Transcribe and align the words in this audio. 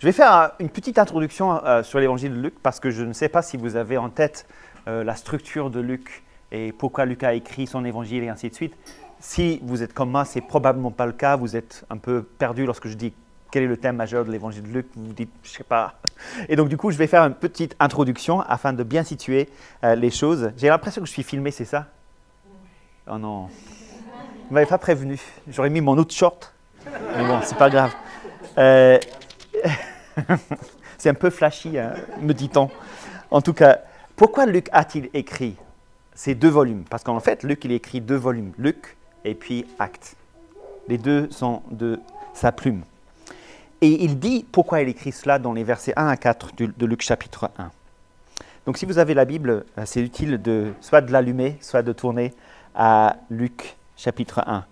Je 0.00 0.06
vais 0.06 0.12
faire 0.12 0.34
euh, 0.34 0.48
une 0.60 0.70
petite 0.70 0.98
introduction 0.98 1.62
euh, 1.62 1.82
sur 1.82 2.00
l'évangile 2.00 2.32
de 2.34 2.40
Luc 2.40 2.54
parce 2.62 2.80
que 2.80 2.90
je 2.90 3.02
ne 3.02 3.12
sais 3.12 3.28
pas 3.28 3.42
si 3.42 3.58
vous 3.58 3.76
avez 3.76 3.98
en 3.98 4.08
tête 4.08 4.46
euh, 4.88 5.04
la 5.04 5.14
structure 5.14 5.68
de 5.68 5.78
Luc 5.78 6.22
et 6.52 6.72
pourquoi 6.72 7.04
Luc 7.04 7.22
a 7.22 7.34
écrit 7.34 7.66
son 7.66 7.84
évangile 7.84 8.24
et 8.24 8.30
ainsi 8.30 8.48
de 8.48 8.54
suite. 8.54 8.74
Si 9.18 9.60
vous 9.62 9.82
êtes 9.82 9.92
comme 9.92 10.10
moi, 10.10 10.24
c'est 10.24 10.40
probablement 10.40 10.90
pas 10.90 11.04
le 11.04 11.12
cas. 11.12 11.36
Vous 11.36 11.54
êtes 11.54 11.84
un 11.90 11.98
peu 11.98 12.22
perdu 12.22 12.64
lorsque 12.64 12.88
je 12.88 12.94
dis 12.94 13.12
quel 13.50 13.64
est 13.64 13.66
le 13.66 13.76
thème 13.76 13.96
majeur 13.96 14.24
de 14.24 14.32
l'évangile 14.32 14.62
de 14.62 14.68
Luc. 14.68 14.86
Vous 14.96 15.08
vous 15.08 15.12
dites, 15.12 15.32
je 15.42 15.50
sais 15.50 15.64
pas. 15.64 15.92
Et 16.48 16.56
donc 16.56 16.70
du 16.70 16.78
coup, 16.78 16.90
je 16.90 16.96
vais 16.96 17.06
faire 17.06 17.24
une 17.24 17.34
petite 17.34 17.76
introduction 17.78 18.40
afin 18.40 18.72
de 18.72 18.82
bien 18.82 19.04
situer 19.04 19.50
les 19.82 20.10
choses. 20.10 20.52
J'ai 20.56 20.68
l'impression 20.68 21.02
que 21.02 21.08
je 21.08 21.12
suis 21.12 21.24
filmé, 21.24 21.50
c'est 21.50 21.66
ça? 21.66 21.88
Oh 23.06 23.18
non. 23.18 23.48
Vous 24.48 24.54
m'avez 24.54 24.66
pas 24.66 24.78
prévenu. 24.78 25.20
J'aurais 25.46 25.68
mis 25.68 25.82
mon 25.82 25.98
autre 25.98 26.14
short. 26.14 26.54
Mais 26.86 27.26
bon, 27.26 27.40
c'est 27.42 27.58
pas 27.58 27.68
grave. 27.68 27.94
C'est 30.98 31.08
un 31.08 31.14
peu 31.14 31.30
flashy, 31.30 31.78
hein, 31.78 31.94
me 32.20 32.32
dit-on. 32.32 32.70
En 33.30 33.40
tout 33.40 33.52
cas, 33.52 33.78
pourquoi 34.16 34.46
Luc 34.46 34.68
a-t-il 34.72 35.08
écrit 35.14 35.56
ces 36.14 36.34
deux 36.34 36.48
volumes? 36.48 36.84
Parce 36.88 37.04
qu'en 37.04 37.20
fait, 37.20 37.42
Luc, 37.42 37.64
il 37.64 37.72
écrit 37.72 38.00
deux 38.00 38.16
volumes, 38.16 38.52
Luc 38.58 38.96
et 39.24 39.34
puis 39.34 39.66
Actes. 39.78 40.16
Les 40.88 40.98
deux 40.98 41.30
sont 41.30 41.62
de 41.70 42.00
sa 42.34 42.52
plume. 42.52 42.82
Et 43.80 44.04
il 44.04 44.18
dit 44.18 44.44
pourquoi 44.50 44.82
il 44.82 44.88
écrit 44.88 45.12
cela 45.12 45.38
dans 45.38 45.52
les 45.52 45.64
versets 45.64 45.94
1 45.96 46.06
à 46.06 46.16
4 46.16 46.50
de, 46.76 46.86
Luc 46.86 47.00
chapitre 47.00 47.50
1. 47.58 47.70
Donc 48.66 48.76
si 48.76 48.84
vous 48.84 48.98
avez 48.98 49.14
la 49.14 49.24
Bible, 49.24 49.64
euh, 49.78 49.82
c'est 49.86 50.02
utile 50.02 50.40
de 50.42 50.72
soit 50.80 51.00
de 51.00 51.10
l'allumer, 51.12 51.56
soit 51.62 51.82
de 51.82 51.92
tourner 51.92 52.34
à 52.74 53.16
Luc 53.30 53.76
chapitre 53.96 54.42
1. 54.46 54.64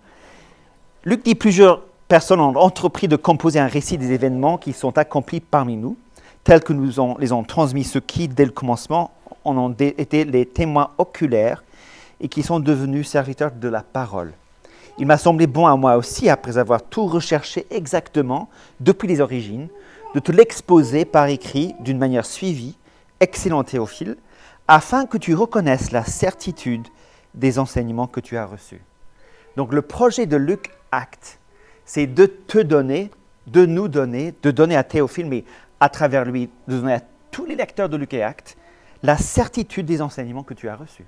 Luc 1.05 1.25
dit 1.25 1.33
plusieurs 1.33 1.81
personnes 2.09 2.39
ont 2.39 2.55
entrepris 2.57 3.07
de 3.07 3.15
composer 3.15 3.59
un 3.59 3.67
récit 3.67 3.97
des 3.97 4.11
événements 4.11 4.57
qui 4.57 4.73
sont 4.73 4.97
accomplis 4.97 5.39
parmi 5.39 5.77
nous, 5.77 5.95
tels 6.43 6.63
que 6.63 6.73
nous 6.73 6.91
les 7.19 7.31
ont 7.31 7.43
transmis 7.43 7.83
ceux 7.83 7.99
qui, 7.99 8.27
dès 8.27 8.45
le 8.45 8.51
commencement, 8.51 9.11
en 9.45 9.55
ont 9.57 9.71
été 9.71 10.25
les 10.25 10.47
témoins 10.47 10.89
oculaires 10.97 11.63
et 12.19 12.27
qui 12.27 12.41
sont 12.41 12.59
devenus 12.59 13.07
serviteurs 13.07 13.51
de 13.51 13.69
la 13.69 13.83
parole. 13.83 14.33
Il 14.97 15.05
m'a 15.05 15.19
semblé 15.19 15.45
bon 15.45 15.67
à 15.67 15.77
moi 15.77 15.97
aussi, 15.97 16.29
après 16.29 16.57
avoir 16.57 16.81
tout 16.81 17.05
recherché 17.05 17.67
exactement 17.69 18.49
depuis 18.79 19.07
les 19.07 19.21
origines, 19.21 19.69
de 20.15 20.19
te 20.19 20.31
l'exposer 20.31 21.05
par 21.05 21.27
écrit 21.27 21.75
d'une 21.79 21.99
manière 21.99 22.25
suivie, 22.25 22.75
excellent 23.19 23.63
Théophile, 23.63 24.17
afin 24.67 25.05
que 25.05 25.19
tu 25.19 25.35
reconnaisses 25.35 25.91
la 25.91 26.03
certitude 26.03 26.87
des 27.35 27.59
enseignements 27.59 28.07
que 28.07 28.19
tu 28.19 28.35
as 28.35 28.47
reçus. 28.47 28.81
Donc 29.57 29.73
le 29.73 29.83
projet 29.83 30.25
de 30.25 30.37
Luc 30.37 30.71
Acte 30.91 31.38
c'est 31.89 32.05
de 32.05 32.27
te 32.27 32.59
donner, 32.59 33.09
de 33.47 33.65
nous 33.65 33.87
donner, 33.87 34.35
de 34.43 34.51
donner 34.51 34.75
à 34.75 34.83
Théophile, 34.83 35.25
mais 35.25 35.43
à 35.79 35.89
travers 35.89 36.23
lui, 36.23 36.47
de 36.67 36.77
donner 36.77 36.93
à 36.93 37.01
tous 37.31 37.45
les 37.45 37.55
lecteurs 37.55 37.89
de 37.89 37.97
Luc 37.97 38.13
et 38.13 38.21
Actes, 38.21 38.57
la 39.01 39.17
certitude 39.17 39.87
des 39.87 39.99
enseignements 39.99 40.43
que 40.43 40.53
tu 40.53 40.69
as 40.69 40.75
reçus. 40.75 41.07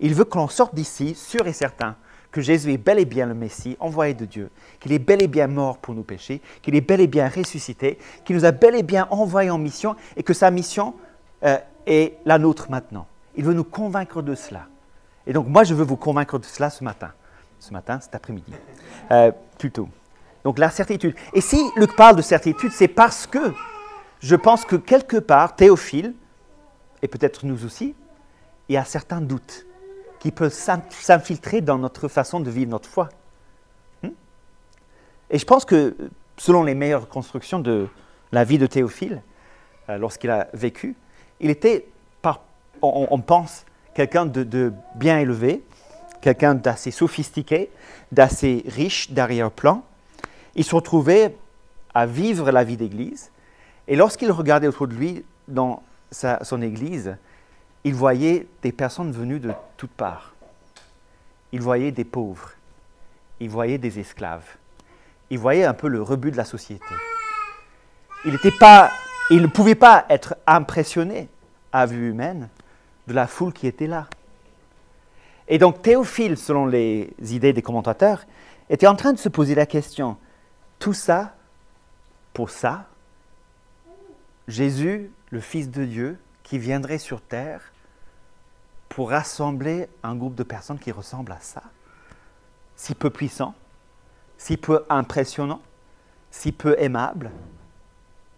Il 0.00 0.14
veut 0.14 0.24
que 0.24 0.36
l'on 0.36 0.48
sorte 0.48 0.74
d'ici 0.74 1.14
sûr 1.14 1.46
et 1.46 1.52
certain 1.52 1.94
que 2.32 2.40
Jésus 2.40 2.72
est 2.72 2.76
bel 2.76 2.98
et 2.98 3.04
bien 3.04 3.24
le 3.24 3.34
Messie, 3.34 3.76
envoyé 3.78 4.14
de 4.14 4.24
Dieu, 4.24 4.50
qu'il 4.80 4.90
est 4.90 4.98
bel 4.98 5.22
et 5.22 5.28
bien 5.28 5.46
mort 5.46 5.78
pour 5.78 5.94
nous 5.94 6.02
pécher, 6.02 6.42
qu'il 6.60 6.74
est 6.74 6.80
bel 6.80 7.00
et 7.00 7.06
bien 7.06 7.28
ressuscité, 7.28 7.98
qu'il 8.24 8.34
nous 8.34 8.44
a 8.44 8.50
bel 8.50 8.74
et 8.74 8.82
bien 8.82 9.06
envoyé 9.10 9.48
en 9.50 9.58
mission 9.58 9.94
et 10.16 10.24
que 10.24 10.34
sa 10.34 10.50
mission 10.50 10.94
euh, 11.44 11.56
est 11.86 12.14
la 12.24 12.38
nôtre 12.38 12.68
maintenant. 12.68 13.06
Il 13.36 13.44
veut 13.44 13.54
nous 13.54 13.62
convaincre 13.62 14.22
de 14.22 14.34
cela. 14.34 14.66
Et 15.24 15.32
donc 15.32 15.46
moi, 15.46 15.62
je 15.62 15.72
veux 15.72 15.84
vous 15.84 15.96
convaincre 15.96 16.40
de 16.40 16.46
cela 16.46 16.68
ce 16.68 16.82
matin 16.82 17.12
ce 17.62 17.72
matin, 17.72 18.00
cet 18.00 18.14
après-midi, 18.16 18.52
euh, 19.12 19.30
Donc 20.44 20.58
la 20.58 20.70
certitude. 20.70 21.14
Et 21.34 21.40
si 21.40 21.62
Luc 21.76 21.94
parle 21.94 22.16
de 22.16 22.22
certitude, 22.22 22.72
c'est 22.72 22.88
parce 22.88 23.26
que 23.26 23.52
je 24.20 24.36
pense 24.36 24.64
que 24.64 24.76
quelque 24.76 25.16
part, 25.16 25.56
Théophile, 25.56 26.14
et 27.02 27.08
peut-être 27.08 27.46
nous 27.46 27.64
aussi, 27.64 27.94
il 28.68 28.74
y 28.74 28.76
a 28.76 28.84
certains 28.84 29.20
doutes 29.20 29.66
qui 30.20 30.30
peuvent 30.30 30.52
s'infiltrer 30.52 31.60
dans 31.60 31.78
notre 31.78 32.08
façon 32.08 32.40
de 32.40 32.50
vivre 32.50 32.70
notre 32.70 32.88
foi. 32.88 33.08
Hmm? 34.02 34.10
Et 35.30 35.38
je 35.38 35.44
pense 35.44 35.64
que 35.64 35.96
selon 36.36 36.62
les 36.62 36.74
meilleures 36.74 37.08
constructions 37.08 37.58
de 37.58 37.88
la 38.30 38.44
vie 38.44 38.58
de 38.58 38.66
Théophile, 38.66 39.22
euh, 39.88 39.98
lorsqu'il 39.98 40.30
a 40.30 40.48
vécu, 40.54 40.96
il 41.40 41.50
était, 41.50 41.88
on, 42.80 43.20
pense, 43.20 43.64
quelqu'un 43.94 44.26
de 44.26 44.72
bien 44.94 45.18
élevé, 45.18 45.64
quelqu'un 46.22 46.54
d'assez 46.54 46.90
sophistiqué, 46.90 47.70
d'assez 48.10 48.64
riche 48.66 49.10
d'arrière-plan. 49.10 49.84
Il 50.54 50.64
se 50.64 50.74
retrouvait 50.74 51.36
à 51.92 52.06
vivre 52.06 52.50
la 52.50 52.64
vie 52.64 52.78
d'église. 52.78 53.30
Et 53.88 53.96
lorsqu'il 53.96 54.30
regardait 54.30 54.68
autour 54.68 54.88
de 54.88 54.94
lui 54.94 55.24
dans 55.48 55.82
son 56.10 56.62
église, 56.62 57.16
il 57.84 57.94
voyait 57.94 58.46
des 58.62 58.72
personnes 58.72 59.12
venues 59.12 59.40
de 59.40 59.52
toutes 59.76 59.90
parts. 59.90 60.32
Il 61.50 61.60
voyait 61.60 61.90
des 61.90 62.04
pauvres. 62.04 62.52
Il 63.40 63.50
voyait 63.50 63.78
des 63.78 63.98
esclaves. 63.98 64.46
Il 65.28 65.38
voyait 65.38 65.64
un 65.64 65.74
peu 65.74 65.88
le 65.88 66.00
rebut 66.00 66.30
de 66.30 66.36
la 66.36 66.44
société. 66.44 66.84
Il, 68.24 68.38
pas, 68.60 68.90
il 69.30 69.42
ne 69.42 69.48
pouvait 69.48 69.74
pas 69.74 70.06
être 70.08 70.36
impressionné 70.46 71.28
à 71.72 71.86
vue 71.86 72.10
humaine 72.10 72.48
de 73.08 73.14
la 73.14 73.26
foule 73.26 73.52
qui 73.52 73.66
était 73.66 73.88
là. 73.88 74.06
Et 75.48 75.58
donc 75.58 75.82
Théophile, 75.82 76.36
selon 76.36 76.66
les 76.66 77.12
idées 77.20 77.52
des 77.52 77.62
commentateurs, 77.62 78.24
était 78.70 78.86
en 78.86 78.96
train 78.96 79.12
de 79.12 79.18
se 79.18 79.28
poser 79.28 79.54
la 79.54 79.66
question, 79.66 80.16
tout 80.78 80.94
ça 80.94 81.34
pour 82.32 82.50
ça? 82.50 82.86
Jésus, 84.48 85.10
le 85.30 85.40
Fils 85.40 85.70
de 85.70 85.84
Dieu, 85.84 86.18
qui 86.42 86.58
viendrait 86.58 86.98
sur 86.98 87.20
terre 87.20 87.72
pour 88.88 89.10
rassembler 89.10 89.88
un 90.02 90.14
groupe 90.14 90.34
de 90.34 90.42
personnes 90.42 90.78
qui 90.78 90.92
ressemblent 90.92 91.32
à 91.32 91.40
ça? 91.40 91.62
Si 92.76 92.94
peu 92.94 93.10
puissant, 93.10 93.54
si 94.38 94.56
peu 94.56 94.84
impressionnant, 94.88 95.60
si 96.30 96.52
peu 96.52 96.74
aimable, 96.78 97.30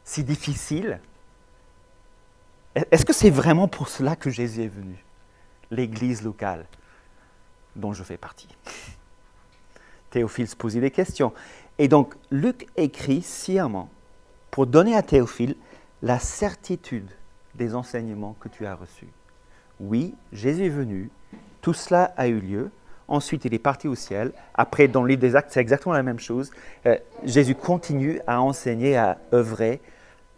si 0.05 0.25
difficile? 0.25 1.01
Est-ce 2.75 3.05
que 3.05 3.13
c'est 3.13 3.31
vraiment 3.31 3.69
pour 3.69 3.89
cela 3.89 4.17
que 4.17 4.31
Jésus 4.31 4.63
est 4.65 4.69
venu 4.69 5.05
L'Église 5.71 6.23
locale? 6.23 6.67
Dont 7.77 7.93
je 7.93 8.03
fais 8.03 8.17
partie. 8.17 8.49
Théophile 10.11 10.49
se 10.49 10.57
posait 10.57 10.81
des 10.81 10.91
questions. 10.91 11.33
Et 11.79 11.89
donc, 11.89 12.15
Luc 12.31 12.69
écrit 12.77 13.23
sciemment 13.23 13.89
pour 14.51 14.67
donner 14.67 14.95
à 14.95 15.03
Théophile 15.03 15.57
la 16.03 16.19
certitude 16.19 17.11
des 17.55 17.75
enseignements 17.75 18.37
que 18.39 18.49
tu 18.49 18.67
as 18.67 18.75
reçus. 18.75 19.09
Oui, 19.81 20.15
Jésus 20.33 20.67
est 20.67 20.69
venu, 20.71 21.11
tout 21.61 21.75
cela 21.75 22.13
a 22.17 22.29
eu 22.29 22.39
lieu, 22.39 22.71
ensuite 23.09 23.45
il 23.45 23.55
est 23.55 23.59
parti 23.59 23.89
au 23.89 23.95
ciel, 23.95 24.33
après 24.55 24.87
dans 24.87 25.05
l'île 25.05 25.19
des 25.19 25.35
actes 25.35 25.51
c'est 25.53 25.61
exactement 25.61 25.95
la 25.95 26.03
même 26.03 26.21
chose, 26.21 26.53
euh, 26.87 26.97
Jésus 27.25 27.55
continue 27.55 28.21
à 28.27 28.41
enseigner, 28.41 28.97
à 28.97 29.19
œuvrer, 29.33 29.81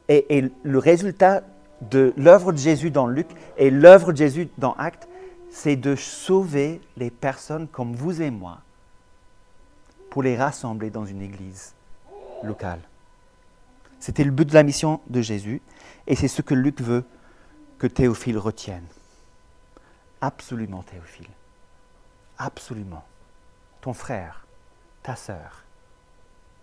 et, 0.09 0.39
et 0.39 0.51
le 0.63 0.79
résultat 0.79 1.43
de 1.83 2.15
l'œuvre 2.17 2.53
de 2.53 2.59
Jésus 2.59 2.91
dans 2.91 3.07
Luc 3.07 3.27
et 3.59 3.71
l'œuvre 3.71 4.13
de 4.13 4.17
Jésus 4.17 4.49
dans 4.57 4.73
Actes, 4.75 5.09
c'est 5.57 5.77
de 5.77 5.97
sauver 5.97 6.83
les 6.99 7.11
personnes 7.11 7.67
comme 7.67 7.97
vous 7.97 8.21
et 8.21 8.31
moi 8.31 8.61
pour 10.11 10.23
les 10.23 10.37
rassembler 10.37 10.91
dans 10.91 11.07
une 11.07 11.23
église 11.23 11.73
locale. 12.43 12.83
C'était 13.99 14.23
le 14.23 14.33
but 14.33 14.47
de 14.47 14.53
la 14.53 14.63
mission 14.63 15.01
de 15.09 15.23
Jésus 15.23 15.63
et 16.07 16.15
c'est 16.15 16.29
ce 16.29 16.43
que 16.43 16.53
Luc 16.53 16.83
veut 16.83 17.05
que 17.79 17.87
Théophile 17.87 18.37
retienne. 18.37 18.85
Absolument, 20.21 20.83
Théophile. 20.83 21.31
Absolument. 22.37 23.05
Ton 23.81 23.95
frère, 23.95 24.47
ta 25.03 25.17
sœur, 25.17 25.65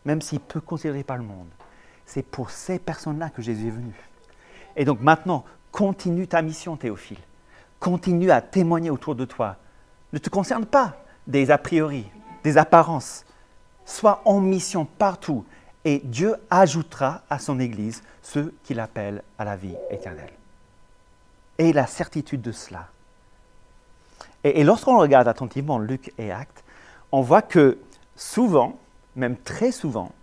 même 0.06 0.22
s'il 0.22 0.40
peut 0.40 0.62
considérer 0.62 1.04
par 1.04 1.18
le 1.18 1.24
monde, 1.24 1.50
c'est 2.06 2.24
pour 2.24 2.52
ces 2.52 2.78
personnes-là 2.78 3.32
que 3.32 3.42
Jésus 3.42 3.70
est 3.70 3.72
venu. 3.72 3.96
Et 4.76 4.86
donc 4.86 5.02
maintenant, 5.02 5.46
continue 5.72 6.28
ta 6.28 6.44
mission, 6.44 6.78
Théophile 6.78 7.18
continue 7.84 8.32
à 8.32 8.40
témoigner 8.40 8.90
autour 8.90 9.14
de 9.14 9.26
toi. 9.26 9.58
Ne 10.14 10.18
te 10.18 10.30
concerne 10.30 10.66
pas 10.66 10.96
des 11.28 11.52
a 11.52 11.58
priori, 11.58 12.10
des 12.44 12.58
apparences. 12.58 13.26
Sois 13.86 14.22
en 14.24 14.40
mission 14.40 14.86
partout 14.86 15.44
et 15.84 16.00
Dieu 16.00 16.36
ajoutera 16.50 17.24
à 17.30 17.40
son 17.40 17.60
Église 17.60 18.02
ceux 18.22 18.56
qu'il 18.64 18.80
appelle 18.80 19.22
à 19.38 19.44
la 19.44 19.58
vie 19.58 19.76
éternelle. 19.92 20.32
Et 21.58 21.74
la 21.74 21.86
certitude 21.86 22.42
de 22.42 22.54
cela. 22.54 22.88
Et, 24.46 24.64
lorsqu'on 24.64 24.98
regarde 24.98 25.28
attentivement 25.28 25.78
Luc 25.78 26.14
et 26.18 26.32
Actes, 26.32 26.64
on 27.12 27.22
voit 27.22 27.42
que 27.42 27.78
souvent, 28.16 28.80
même 29.18 29.36
très 29.36 29.74
souvent, 29.74 30.14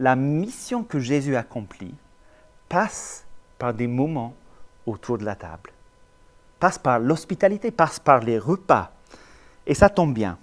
la 0.00 0.16
mission 0.16 0.82
que 0.82 0.98
Jésus 0.98 1.36
accomplit 1.36 1.94
passe 2.68 3.24
par 3.58 3.72
des 3.72 3.86
moments 3.86 4.34
autour 4.86 5.16
de 5.18 5.24
la 5.24 5.36
table 5.36 5.70
passe 6.64 6.78
par 6.78 6.98
l'hospitalité, 6.98 7.70
passe 7.70 8.00
par 8.00 8.20
les 8.20 8.38
repas. 8.38 8.90
Et 9.66 9.74
ça 9.74 9.90
tombe 9.90 10.14
bien, 10.14 10.38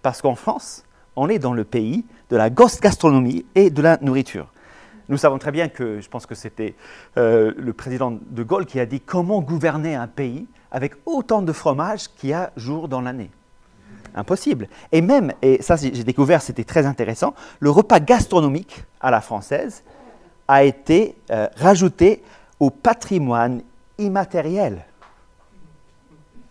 parce 0.00 0.22
qu'en 0.22 0.34
France, 0.34 0.84
on 1.16 1.28
est 1.28 1.38
dans 1.38 1.52
le 1.52 1.64
pays 1.64 2.06
de 2.30 2.36
la 2.36 2.48
gastronomie 2.48 3.44
et 3.54 3.68
de 3.68 3.82
la 3.82 3.98
nourriture. 4.00 4.50
Nous 5.10 5.18
savons 5.18 5.36
très 5.36 5.52
bien 5.52 5.68
que, 5.68 6.00
je 6.00 6.08
pense 6.08 6.24
que 6.24 6.34
c'était 6.34 6.74
euh, 7.18 7.52
le 7.58 7.74
président 7.74 8.10
de 8.10 8.42
Gaulle 8.42 8.64
qui 8.64 8.80
a 8.80 8.86
dit 8.86 9.00
comment 9.02 9.42
gouverner 9.42 9.94
un 9.94 10.06
pays 10.06 10.46
avec 10.70 10.94
autant 11.04 11.42
de 11.42 11.52
fromage 11.52 12.08
qu'il 12.08 12.30
y 12.30 12.32
a 12.32 12.52
jour 12.56 12.88
dans 12.88 13.02
l'année. 13.02 13.30
Impossible. 14.14 14.68
Et 14.92 15.02
même, 15.02 15.34
et 15.42 15.60
ça 15.60 15.76
j'ai 15.76 15.90
découvert, 16.04 16.40
c'était 16.40 16.64
très 16.64 16.86
intéressant, 16.86 17.34
le 17.60 17.68
repas 17.68 18.00
gastronomique 18.00 18.82
à 18.98 19.10
la 19.10 19.20
française 19.20 19.84
a 20.48 20.64
été 20.64 21.16
euh, 21.30 21.48
rajouté 21.54 22.22
au 22.60 22.70
patrimoine 22.70 23.60
immatériel 23.98 24.86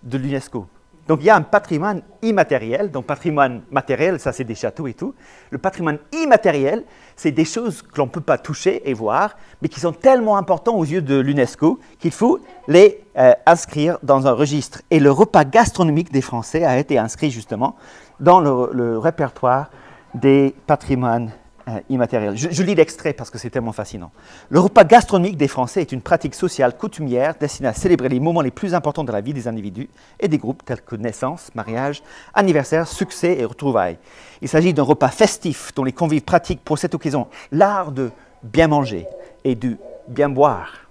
de 0.06 0.18
l'UNESCO. 0.18 0.68
Donc 1.08 1.20
il 1.22 1.26
y 1.26 1.30
a 1.30 1.36
un 1.36 1.42
patrimoine 1.42 2.02
immatériel, 2.24 2.90
donc 2.90 3.06
patrimoine 3.06 3.62
matériel, 3.70 4.20
ça 4.20 4.34
c'est 4.34 4.44
des 4.44 4.56
châteaux 4.56 4.88
et 4.88 4.96
tout. 4.96 5.14
Le 5.52 5.60
patrimoine 5.60 6.00
immatériel, 6.14 6.84
c'est 7.16 7.32
des 7.32 7.46
choses 7.46 7.84
que 7.84 7.98
l'on 7.98 8.06
ne 8.06 8.12
peut 8.12 8.22
pas 8.22 8.40
toucher 8.40 8.90
et 8.90 8.94
voir, 8.94 9.36
mais 9.62 9.68
qui 9.68 9.80
sont 9.80 9.92
tellement 9.92 10.38
importants 10.38 10.76
aux 10.76 10.84
yeux 10.84 11.04
de 11.04 11.20
l'UNESCO 11.20 11.80
qu'il 12.00 12.12
faut 12.12 12.40
les 12.68 13.04
euh, 13.18 13.34
inscrire 13.46 14.00
dans 14.02 14.26
un 14.26 14.32
registre. 14.32 14.82
Et 14.90 15.00
le 15.00 15.12
repas 15.12 15.46
gastronomique 15.46 16.12
des 16.12 16.22
Français 16.22 16.64
a 16.64 16.80
été 16.80 16.98
inscrit 16.98 17.30
justement 17.30 17.76
dans 18.20 18.40
le 18.40 18.98
répertoire 18.98 19.70
des 20.16 20.56
patrimoines 20.66 21.32
euh, 21.68 21.80
immatériel. 21.90 22.38
Je, 22.38 22.62
lis 22.64 22.76
l'extrait 22.76 23.14
parce 23.14 23.30
que 23.30 23.38
c'est 23.38 23.50
tellement 23.50 23.72
fascinant. 23.72 24.12
Le 24.50 24.60
repas 24.60 24.84
gastronomique 24.84 25.36
des 25.36 25.48
Français 25.48 25.82
est 25.82 25.92
une 25.92 26.02
pratique 26.02 26.36
sociale 26.36 26.78
coutumière 26.78 27.34
destinée 27.40 27.70
à 27.70 27.74
célébrer 27.74 28.10
les 28.10 28.20
moments 28.20 28.42
les 28.42 28.52
plus 28.52 28.76
importants 28.76 29.04
de 29.04 29.12
la 29.12 29.22
vie 29.22 29.34
des 29.34 29.48
individus 29.48 29.90
et 30.20 30.28
des 30.28 30.38
groupes 30.38 30.64
tels 30.64 30.82
que 30.82 30.96
naissance, 30.96 31.50
mariage, 31.56 32.04
anniversaire, 32.36 32.88
succès 32.88 33.38
et 33.40 33.46
retrouvailles. 33.46 33.98
Il 34.44 34.48
s'agit 34.48 34.76
d'un 34.76 34.84
repas 34.84 35.10
festif 35.10 35.74
dont 35.76 35.84
les 35.84 35.92
convives 35.92 36.22
pratiquent 36.22 36.64
pour 36.64 36.78
cette 36.78 36.94
occasion 36.94 37.28
l'art 37.52 37.92
de 37.92 38.12
bien 38.44 38.68
manger 38.68 39.08
et 39.44 39.56
de 39.56 39.78
bien 40.08 40.30
boire. 40.30 40.88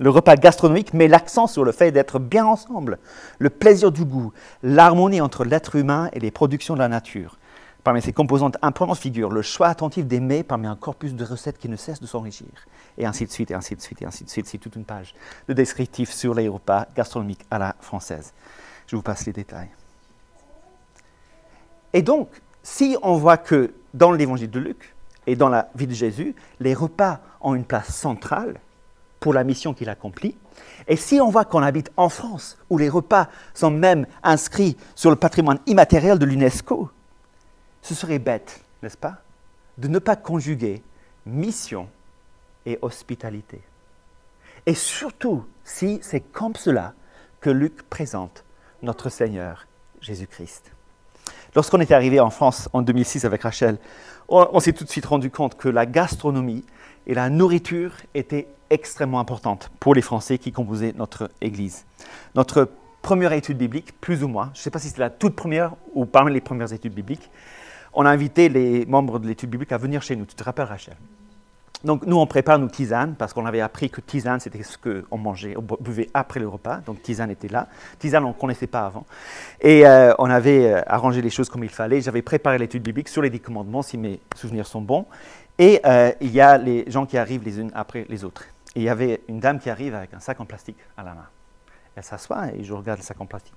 Le 0.00 0.10
repas 0.10 0.34
gastronomique 0.34 0.92
met 0.92 1.06
l'accent 1.06 1.46
sur 1.46 1.64
le 1.64 1.70
fait 1.70 1.92
d'être 1.92 2.18
bien 2.18 2.44
ensemble, 2.44 2.98
le 3.38 3.50
plaisir 3.50 3.92
du 3.92 4.04
goût, 4.04 4.32
l'harmonie 4.62 5.20
entre 5.20 5.44
l'être 5.44 5.76
humain 5.76 6.10
et 6.12 6.20
les 6.20 6.32
productions 6.32 6.74
de 6.74 6.80
la 6.80 6.88
nature. 6.88 7.38
Parmi 7.84 8.00
ces 8.00 8.14
composantes 8.14 8.56
importantes 8.62 8.96
figure 8.96 9.30
le 9.30 9.42
choix 9.42 9.68
attentif 9.68 10.06
des 10.06 10.18
mets 10.18 10.42
parmi 10.42 10.66
un 10.66 10.74
corpus 10.74 11.12
de 11.12 11.22
recettes 11.22 11.58
qui 11.58 11.68
ne 11.68 11.76
cesse 11.76 12.00
de 12.00 12.06
s'enrichir. 12.06 12.48
Et 12.96 13.04
ainsi 13.04 13.26
de 13.26 13.30
suite, 13.30 13.50
et 13.50 13.54
ainsi 13.54 13.76
de 13.76 13.82
suite, 13.82 14.00
et 14.00 14.06
ainsi 14.06 14.24
de 14.24 14.30
suite. 14.30 14.46
C'est 14.46 14.56
toute 14.56 14.74
une 14.74 14.86
page 14.86 15.14
de 15.48 15.52
descriptif 15.52 16.10
sur 16.10 16.32
les 16.32 16.48
repas 16.48 16.86
gastronomiques 16.96 17.44
à 17.50 17.58
la 17.58 17.76
française. 17.80 18.32
Je 18.86 18.96
vous 18.96 19.02
passe 19.02 19.26
les 19.26 19.34
détails. 19.34 19.68
Et 21.92 22.00
donc, 22.00 22.30
si 22.62 22.96
on 23.02 23.16
voit 23.16 23.36
que 23.36 23.74
dans 23.92 24.12
l'évangile 24.12 24.50
de 24.50 24.60
Luc 24.60 24.94
et 25.26 25.36
dans 25.36 25.50
la 25.50 25.68
vie 25.74 25.86
de 25.86 25.94
Jésus, 25.94 26.34
les 26.60 26.72
repas 26.72 27.20
ont 27.42 27.54
une 27.54 27.64
place 27.64 27.94
centrale 27.94 28.60
pour 29.20 29.34
la 29.34 29.44
mission 29.44 29.74
qu'il 29.74 29.88
accomplit, 29.88 30.36
et 30.86 30.96
si 30.96 31.20
on 31.20 31.30
voit 31.30 31.44
qu'on 31.44 31.62
habite 31.62 31.90
en 31.96 32.08
France, 32.08 32.58
où 32.68 32.76
les 32.76 32.88
repas 32.88 33.28
sont 33.54 33.70
même 33.70 34.06
inscrits 34.22 34.76
sur 34.94 35.08
le 35.08 35.16
patrimoine 35.16 35.60
immatériel 35.66 36.18
de 36.18 36.26
l'UNESCO, 36.26 36.90
ce 37.84 37.94
serait 37.94 38.18
bête, 38.18 38.62
n'est-ce 38.82 38.96
pas, 38.96 39.18
de 39.76 39.88
ne 39.88 39.98
pas 39.98 40.16
conjuguer 40.16 40.82
mission 41.26 41.86
et 42.64 42.78
hospitalité. 42.80 43.60
Et 44.64 44.74
surtout 44.74 45.44
si 45.64 45.98
c'est 46.02 46.20
comme 46.20 46.56
cela 46.56 46.94
que 47.42 47.50
Luc 47.50 47.82
présente 47.82 48.42
notre 48.82 49.10
Seigneur 49.10 49.66
Jésus-Christ. 50.00 50.72
Lorsqu'on 51.54 51.78
est 51.80 51.92
arrivé 51.92 52.20
en 52.20 52.30
France 52.30 52.70
en 52.72 52.80
2006 52.80 53.26
avec 53.26 53.42
Rachel, 53.42 53.76
on, 54.28 54.58
s'est 54.60 54.72
tout 54.72 54.84
de 54.84 54.88
suite 54.88 55.04
rendu 55.04 55.30
compte 55.30 55.56
que 55.56 55.68
la 55.68 55.84
gastronomie 55.84 56.64
et 57.06 57.12
la 57.12 57.28
nourriture 57.28 57.92
étaient 58.14 58.48
extrêmement 58.70 59.20
importantes 59.20 59.70
pour 59.78 59.94
les 59.94 60.00
Français 60.00 60.38
qui 60.38 60.52
composaient 60.52 60.94
notre 60.96 61.30
Église. 61.42 61.84
Notre 62.34 62.70
première 63.02 63.34
étude 63.34 63.58
biblique, 63.58 64.00
plus 64.00 64.24
ou 64.24 64.28
moins, 64.28 64.50
je 64.54 64.60
ne 64.60 64.62
sais 64.62 64.70
pas 64.70 64.78
si 64.78 64.88
c'était 64.88 65.02
la 65.02 65.10
toute 65.10 65.36
première 65.36 65.74
ou 65.92 66.06
parmi 66.06 66.32
les 66.32 66.40
premières 66.40 66.72
études 66.72 66.94
bibliques, 66.94 67.30
on 67.94 68.04
a 68.06 68.10
invité 68.10 68.48
les 68.48 68.86
membres 68.86 69.18
de 69.18 69.26
l'étude 69.26 69.50
biblique 69.50 69.72
à 69.72 69.78
venir 69.78 70.02
chez 70.02 70.16
nous. 70.16 70.26
Tu 70.26 70.34
te 70.34 70.44
rappelles, 70.44 70.66
Rachel? 70.66 70.96
Donc 71.84 72.06
nous, 72.06 72.16
on 72.16 72.26
prépare 72.26 72.58
nos 72.58 72.68
tisanes 72.68 73.14
parce 73.14 73.34
qu'on 73.34 73.44
avait 73.44 73.60
appris 73.60 73.90
que 73.90 74.00
tisane, 74.00 74.40
c'était 74.40 74.62
ce 74.62 74.78
qu'on 74.78 75.18
mangeait, 75.18 75.54
on 75.56 75.62
buvait 75.80 76.08
après 76.14 76.40
le 76.40 76.48
repas. 76.48 76.78
Donc 76.86 77.02
tisane 77.02 77.30
était 77.30 77.48
là. 77.48 77.68
Tisane, 77.98 78.24
on 78.24 78.28
ne 78.28 78.32
connaissait 78.32 78.66
pas 78.66 78.86
avant. 78.86 79.04
Et 79.60 79.86
euh, 79.86 80.14
on 80.18 80.30
avait 80.30 80.72
euh, 80.72 80.80
arrangé 80.86 81.20
les 81.20 81.28
choses 81.28 81.50
comme 81.50 81.62
il 81.62 81.70
fallait. 81.70 82.00
J'avais 82.00 82.22
préparé 82.22 82.56
l'étude 82.56 82.82
biblique 82.82 83.08
sur 83.08 83.20
les 83.20 83.28
dix 83.28 83.40
commandements, 83.40 83.82
si 83.82 83.98
mes 83.98 84.18
souvenirs 84.34 84.66
sont 84.66 84.80
bons. 84.80 85.04
Et 85.58 85.80
euh, 85.84 86.10
il 86.22 86.30
y 86.30 86.40
a 86.40 86.56
les 86.56 86.90
gens 86.90 87.04
qui 87.04 87.18
arrivent 87.18 87.44
les 87.44 87.60
unes 87.60 87.70
après 87.74 88.06
les 88.08 88.24
autres. 88.24 88.44
Et 88.74 88.80
il 88.80 88.84
y 88.84 88.88
avait 88.88 89.20
une 89.28 89.38
dame 89.38 89.58
qui 89.58 89.68
arrive 89.68 89.94
avec 89.94 90.14
un 90.14 90.20
sac 90.20 90.40
en 90.40 90.46
plastique 90.46 90.78
à 90.96 91.04
la 91.04 91.12
main. 91.14 91.26
Elle 91.96 92.02
s'assoit 92.02 92.48
et 92.54 92.64
je 92.64 92.72
regarde 92.72 92.98
le 92.98 93.04
sac 93.04 93.20
en 93.20 93.26
plastique 93.26 93.54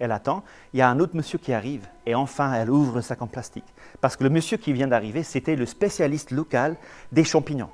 elle 0.00 0.12
attend. 0.12 0.42
Il 0.72 0.78
y 0.78 0.82
a 0.82 0.88
un 0.88 0.98
autre 0.98 1.14
monsieur 1.14 1.38
qui 1.38 1.52
arrive 1.52 1.86
et 2.06 2.14
enfin 2.14 2.52
elle 2.54 2.70
ouvre 2.70 2.96
le 2.96 3.02
sac 3.02 3.22
en 3.22 3.26
plastique. 3.26 3.64
Parce 4.00 4.16
que 4.16 4.24
le 4.24 4.30
monsieur 4.30 4.56
qui 4.56 4.72
vient 4.72 4.88
d'arriver, 4.88 5.22
c'était 5.22 5.54
le 5.54 5.66
spécialiste 5.66 6.32
local 6.32 6.76
des 7.12 7.22
champignons. 7.22 7.70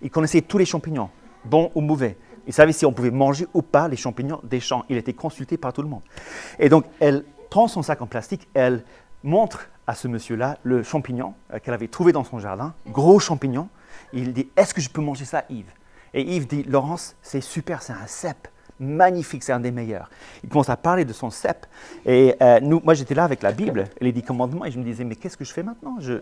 Il 0.00 0.10
connaissait 0.10 0.40
tous 0.40 0.58
les 0.58 0.64
champignons, 0.64 1.10
bons 1.44 1.70
ou 1.74 1.80
mauvais. 1.80 2.16
Il 2.46 2.52
savait 2.52 2.72
si 2.72 2.86
on 2.86 2.92
pouvait 2.92 3.10
manger 3.10 3.46
ou 3.54 3.62
pas 3.62 3.88
les 3.88 3.96
champignons 3.96 4.40
des 4.44 4.60
champs. 4.60 4.84
Il 4.88 4.96
était 4.96 5.12
consulté 5.12 5.56
par 5.56 5.72
tout 5.72 5.82
le 5.82 5.88
monde. 5.88 6.02
Et 6.58 6.68
donc 6.68 6.86
elle 7.00 7.24
prend 7.50 7.68
son 7.68 7.82
sac 7.82 8.00
en 8.00 8.06
plastique, 8.06 8.48
elle 8.54 8.84
montre 9.22 9.68
à 9.86 9.94
ce 9.94 10.08
monsieur-là 10.08 10.58
le 10.62 10.82
champignon 10.82 11.34
euh, 11.52 11.58
qu'elle 11.58 11.74
avait 11.74 11.88
trouvé 11.88 12.12
dans 12.12 12.24
son 12.24 12.38
jardin, 12.38 12.74
gros 12.86 13.18
champignon. 13.18 13.68
Il 14.12 14.32
dit 14.32 14.48
Est-ce 14.56 14.74
que 14.74 14.80
je 14.80 14.88
peux 14.88 15.02
manger 15.02 15.24
ça, 15.24 15.44
Yves? 15.50 15.72
Et 16.14 16.22
Yves 16.22 16.46
dit 16.46 16.62
Laurence, 16.62 17.16
c'est 17.22 17.40
super, 17.40 17.82
c'est 17.82 17.92
un 17.92 18.06
cèpe 18.06 18.48
magnifique, 18.80 19.42
c'est 19.42 19.52
un 19.52 19.60
des 19.60 19.70
meilleurs. 19.70 20.10
Il 20.42 20.48
commence 20.48 20.68
à 20.68 20.76
parler 20.76 21.04
de 21.04 21.12
son 21.12 21.30
cep. 21.30 21.66
Et 22.06 22.34
euh, 22.42 22.60
moi, 22.60 22.94
j'étais 22.94 23.14
là 23.14 23.24
avec 23.24 23.42
la 23.42 23.52
Bible, 23.52 23.84
les 24.00 24.12
dix 24.12 24.22
commandements, 24.22 24.64
et 24.64 24.70
je 24.70 24.78
me 24.78 24.84
disais, 24.84 25.04
mais 25.04 25.16
qu'est-ce 25.16 25.36
que 25.36 25.44
je 25.44 25.52
fais 25.52 25.62
maintenant? 25.62 25.96
Je, 26.00 26.18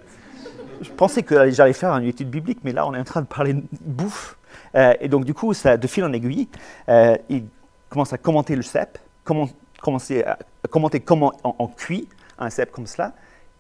pensais 0.97 1.23
que 1.23 1.51
j'allais 1.51 1.73
faire 1.73 1.93
une 1.93 2.05
étude 2.05 2.29
biblique, 2.29 2.61
mais 2.65 2.73
là, 2.73 2.87
on 2.87 2.95
est 2.95 2.99
en 2.99 3.05
train 3.05 3.23
de 3.23 3.27
parler 3.27 3.55
bouffe. 3.81 4.37
Euh, 4.75 4.95
et 5.01 5.09
donc, 5.09 5.25
du 5.25 5.35
coup, 5.35 5.55
ça, 5.55 5.77
de 5.77 5.87
fil 5.87 6.05
en 6.05 6.13
aiguille, 6.13 6.49
euh, 6.89 7.17
il 7.29 7.45
commence 7.89 8.13
à 8.13 8.19
commenter 8.19 8.57
le 8.57 8.63
cep, 8.63 8.99
comment, 9.25 9.49
commenter 9.81 11.01
comment 11.01 11.33
on, 11.45 11.67
cuit 11.69 12.09
un 12.39 12.51
cep 12.51 12.71
comme 12.71 12.87
cela. 12.87 13.13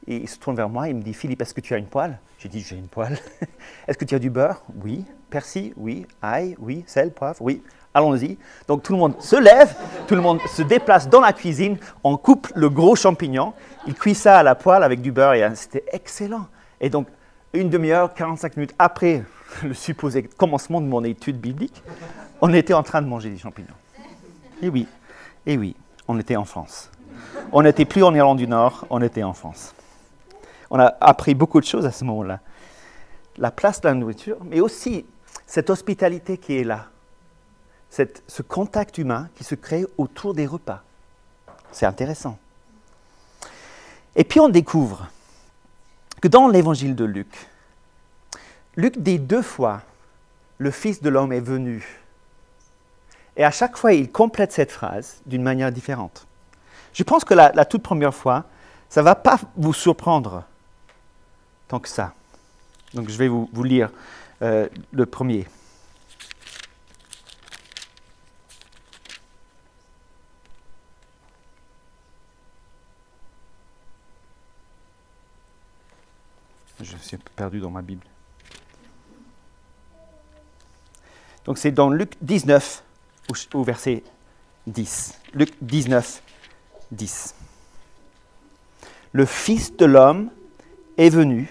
Et 0.08 0.16
il 0.16 0.28
se 0.28 0.36
tourne 0.36 0.56
vers 0.56 0.68
moi, 0.68 0.88
il 0.88 0.96
me 0.96 1.02
dit, 1.02 1.14
Philippe, 1.14 1.42
est-ce 1.42 1.54
que 1.54 1.60
tu 1.60 1.74
as 1.74 1.78
une 1.78 1.86
poêle? 1.86 2.18
J'ai 2.38 2.48
dit, 2.48 2.60
j'ai 2.60 2.76
une 2.76 2.88
poêle. 2.88 3.16
est-ce 3.86 3.96
que 3.96 4.04
tu 4.04 4.16
as 4.16 4.18
du 4.18 4.30
beurre? 4.30 4.60
Oui. 4.82 5.04
Persil? 5.30 5.72
Oui. 5.76 6.06
Ail? 6.20 6.56
Oui. 6.58 6.82
Sel, 6.88 7.12
poivre? 7.12 7.40
Oui 7.40 7.62
allons-y. 7.94 8.38
Donc 8.68 8.82
tout 8.82 8.92
le 8.92 8.98
monde 8.98 9.20
se 9.20 9.36
lève, 9.36 9.74
tout 10.06 10.14
le 10.14 10.20
monde 10.20 10.40
se 10.48 10.62
déplace 10.62 11.08
dans 11.08 11.20
la 11.20 11.32
cuisine, 11.32 11.78
on 12.04 12.16
coupe 12.16 12.48
le 12.54 12.68
gros 12.68 12.96
champignon, 12.96 13.52
il 13.86 13.94
cuit 13.94 14.14
ça 14.14 14.38
à 14.38 14.42
la 14.42 14.54
poêle 14.54 14.82
avec 14.82 15.00
du 15.00 15.12
beurre, 15.12 15.34
et 15.34 15.54
c'était 15.54 15.84
excellent. 15.92 16.46
Et 16.80 16.90
donc, 16.90 17.06
une 17.52 17.68
demi-heure, 17.68 18.14
45 18.14 18.56
minutes 18.56 18.74
après 18.78 19.24
le 19.62 19.74
supposé 19.74 20.22
commencement 20.22 20.80
de 20.80 20.86
mon 20.86 21.04
étude 21.04 21.38
biblique, 21.38 21.82
on 22.40 22.52
était 22.52 22.74
en 22.74 22.82
train 22.82 23.02
de 23.02 23.06
manger 23.06 23.30
des 23.30 23.38
champignons. 23.38 23.68
Et 24.60 24.68
oui, 24.68 24.86
et 25.46 25.56
oui, 25.56 25.76
on 26.08 26.18
était 26.18 26.36
en 26.36 26.44
France. 26.44 26.90
On 27.52 27.62
n'était 27.62 27.84
plus 27.84 28.02
en 28.02 28.14
Irlande 28.14 28.38
du 28.38 28.46
Nord, 28.46 28.86
on 28.90 29.02
était 29.02 29.22
en 29.22 29.32
France. 29.32 29.74
On 30.70 30.78
a 30.78 30.94
appris 31.00 31.34
beaucoup 31.34 31.60
de 31.60 31.66
choses 31.66 31.84
à 31.84 31.90
ce 31.90 32.04
moment-là. 32.04 32.40
La 33.36 33.50
place 33.50 33.80
de 33.80 33.88
la 33.88 33.94
nourriture, 33.94 34.38
mais 34.44 34.60
aussi 34.60 35.04
cette 35.46 35.70
hospitalité 35.70 36.38
qui 36.38 36.58
est 36.58 36.64
là 36.64 36.86
ce 37.92 38.42
contact 38.42 38.96
humain 38.98 39.28
qui 39.36 39.44
se 39.44 39.54
crée 39.54 39.84
autour 39.98 40.34
des 40.34 40.46
repas. 40.46 40.82
C'est 41.72 41.86
intéressant. 41.86 42.38
Et 44.16 44.24
puis 44.24 44.40
on 44.40 44.48
découvre 44.48 45.08
que 46.20 46.28
dans 46.28 46.48
l'évangile 46.48 46.94
de 46.94 47.04
Luc, 47.04 47.48
Luc 48.76 48.98
dit 48.98 49.18
deux 49.18 49.42
fois, 49.42 49.82
le 50.58 50.70
Fils 50.70 51.02
de 51.02 51.10
l'homme 51.10 51.32
est 51.32 51.40
venu. 51.40 52.00
Et 53.36 53.44
à 53.44 53.50
chaque 53.50 53.76
fois, 53.76 53.92
il 53.92 54.10
complète 54.10 54.52
cette 54.52 54.72
phrase 54.72 55.20
d'une 55.26 55.42
manière 55.42 55.72
différente. 55.72 56.26
Je 56.92 57.02
pense 57.02 57.24
que 57.24 57.34
la, 57.34 57.64
toute 57.64 57.82
première 57.82 58.14
fois, 58.14 58.44
ça 58.88 59.00
ne 59.00 59.04
va 59.04 59.14
pas 59.14 59.38
vous 59.56 59.72
surprendre 59.72 60.44
tant 61.68 61.80
que 61.80 61.88
ça. 61.88 62.12
Donc 62.94 63.08
je 63.08 63.16
vais 63.16 63.28
vous, 63.28 63.48
lire 63.64 63.90
euh, 64.42 64.68
le 64.92 65.06
premier. 65.06 65.46
Je 76.82 76.96
suis 76.96 77.16
perdu 77.16 77.60
dans 77.60 77.70
ma 77.70 77.80
Bible. 77.80 78.04
Donc 81.44 81.58
c'est 81.58 81.70
dans 81.70 81.90
Luc 81.90 82.14
19, 82.20 82.82
au, 83.54 83.62
verset 83.62 84.02
10. 84.66 85.18
Luc 85.32 85.52
19, 85.60 86.22
10. 86.90 87.34
Le 89.12 89.26
Fils 89.26 89.76
de 89.76 89.84
l'homme 89.84 90.30
est 90.96 91.10
venu 91.10 91.48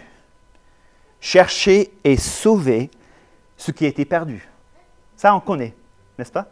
chercher 1.22 1.92
et 2.04 2.18
sauver 2.18 2.90
ce 3.56 3.72
qui 3.72 3.86
était 3.86 4.06
perdu. 4.06 4.50
Ça, 5.16 5.34
on 5.34 5.40
connaît, 5.40 5.74
n'est-ce 6.20 6.32
pas? 6.32 6.52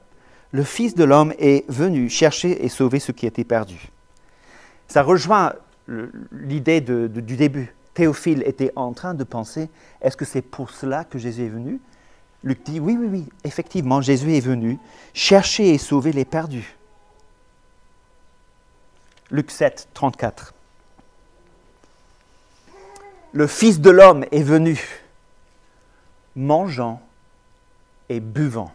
Le 0.51 0.63
Fils 0.63 0.95
de 0.95 1.03
l'homme 1.03 1.33
est 1.37 1.69
venu 1.69 2.09
chercher 2.09 2.63
et 2.63 2.69
sauver 2.69 2.99
ce 2.99 3.11
qui 3.11 3.25
était 3.25 3.43
perdu. 3.43 3.89
Ça 4.87 5.03
rejoint 5.03 5.53
l'idée 6.31 6.81
du 6.81 7.35
début. 7.35 7.73
Théophile 7.93 8.43
était 8.45 8.71
en 8.75 8.93
train 8.93 9.13
de 9.13 9.23
penser, 9.23 9.69
est-ce 10.01 10.15
que 10.15 10.25
c'est 10.25 10.41
pour 10.41 10.69
cela 10.69 11.03
que 11.03 11.17
Jésus 11.17 11.45
est 11.45 11.49
venu? 11.49 11.79
Luc 12.43 12.63
dit, 12.63 12.79
oui, 12.79 12.97
oui, 12.97 13.07
oui, 13.09 13.25
effectivement, 13.43 14.01
Jésus 14.01 14.35
est 14.35 14.39
venu 14.39 14.77
chercher 15.13 15.73
et 15.73 15.77
sauver 15.77 16.13
les 16.13 16.25
perdus. 16.25 16.77
Luc 19.31 19.51
7, 19.51 19.89
34. 19.93 20.53
Le 23.33 23.45
Fils 23.45 23.79
de 23.79 23.89
l'homme 23.89 24.25
est 24.31 24.41
venu 24.41 24.81
mangeant 26.35 27.01
et 28.07 28.19
buvant. 28.19 28.71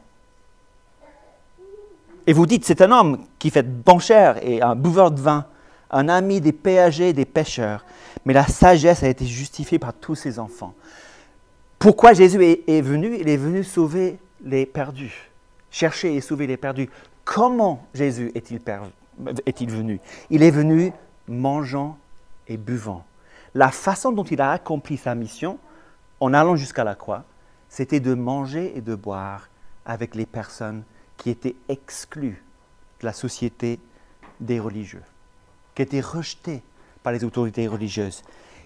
Et 2.27 2.33
vous 2.33 2.47
dites, 2.47 2.65
c'est 2.65 2.81
un 2.81 2.93
homme 2.93 3.27
qui 3.39 3.51
fait 3.51 3.63
banchère 3.63 4.39
et 4.47 4.63
un 4.63 4.77
buveur 4.77 5.11
de 5.11 5.21
vin, 5.21 5.47
un 5.95 6.09
ami 6.09 6.41
des 6.41 6.53
péagers 6.53 7.11
et 7.11 7.13
des 7.13 7.25
pêcheurs. 7.25 7.87
Mais 8.25 8.35
la 8.35 8.47
sagesse 8.47 9.03
a 9.03 9.09
été 9.09 9.25
justifiée 9.25 9.79
par 9.79 9.95
tous 9.95 10.15
ses 10.15 10.39
enfants. 10.39 10.75
Pourquoi 11.79 12.13
Jésus 12.13 12.43
est, 12.43 12.81
venu? 12.81 13.17
Il 13.19 13.29
est 13.29 13.37
venu 13.37 13.65
sauver 13.65 14.19
les 14.45 14.67
perdus, 14.67 15.31
chercher 15.71 16.15
et 16.15 16.21
sauver 16.21 16.47
les 16.47 16.57
perdus. 16.57 16.89
Comment 17.25 17.87
Jésus 17.95 18.33
est-il 18.35 18.57
est 18.57 19.71
venu? 19.71 20.01
Il 20.31 20.43
est 20.43 20.51
venu 20.51 20.93
mangeant 21.29 21.97
et 22.49 22.57
buvant. 22.57 23.05
La 23.55 23.71
façon 23.71 24.13
dont 24.13 24.25
il 24.25 24.41
a 24.41 24.51
accompli 24.51 24.97
sa 24.97 25.15
mission, 25.15 25.59
en 26.21 26.35
allant 26.35 26.57
jusqu'à 26.57 26.85
la 26.85 26.95
croix, 26.95 27.25
c'était 27.69 28.01
de 28.01 28.15
manger 28.15 28.73
et 28.77 28.81
de 28.81 28.95
boire 28.95 29.49
avec 29.87 30.15
les 30.15 30.27
personnes 30.27 30.83
qui 31.17 31.31
étaient 31.31 31.57
exclues 31.69 32.43
de 33.01 33.07
la 33.07 33.13
société 33.13 33.79
des 34.41 34.59
religieux, 34.59 35.03
qui 35.75 35.83
étaient 35.83 36.01
rejetées 36.01 36.63
par 37.03 37.13
les 37.13 37.25
autorités 37.25 37.67
religieuses. 37.69 38.23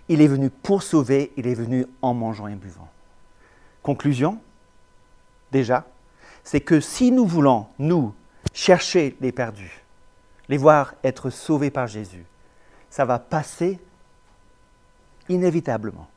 Il 0.08 0.20
est 0.20 0.28
venu 0.28 0.50
pour 0.50 0.82
sauver, 0.82 1.32
il 1.36 1.46
est 1.46 1.54
venu 1.54 1.86
en 2.02 2.14
mangeant 2.14 2.48
et 2.48 2.54
buvant. 2.54 2.88
Conclusion, 3.82 4.38
déjà, 5.52 5.86
c'est 6.44 6.60
que 6.60 6.80
si 6.80 7.10
nous 7.10 7.26
voulons, 7.26 7.66
nous, 7.78 8.14
chercher 8.52 9.16
les 9.20 9.32
perdus, 9.32 9.82
les 10.48 10.56
voir 10.56 10.94
être 11.04 11.30
sauvés 11.30 11.70
par 11.70 11.86
Jésus, 11.86 12.24
ça 12.90 13.04
va 13.04 13.18
passer 13.18 13.78
inévitablement 15.28 16.08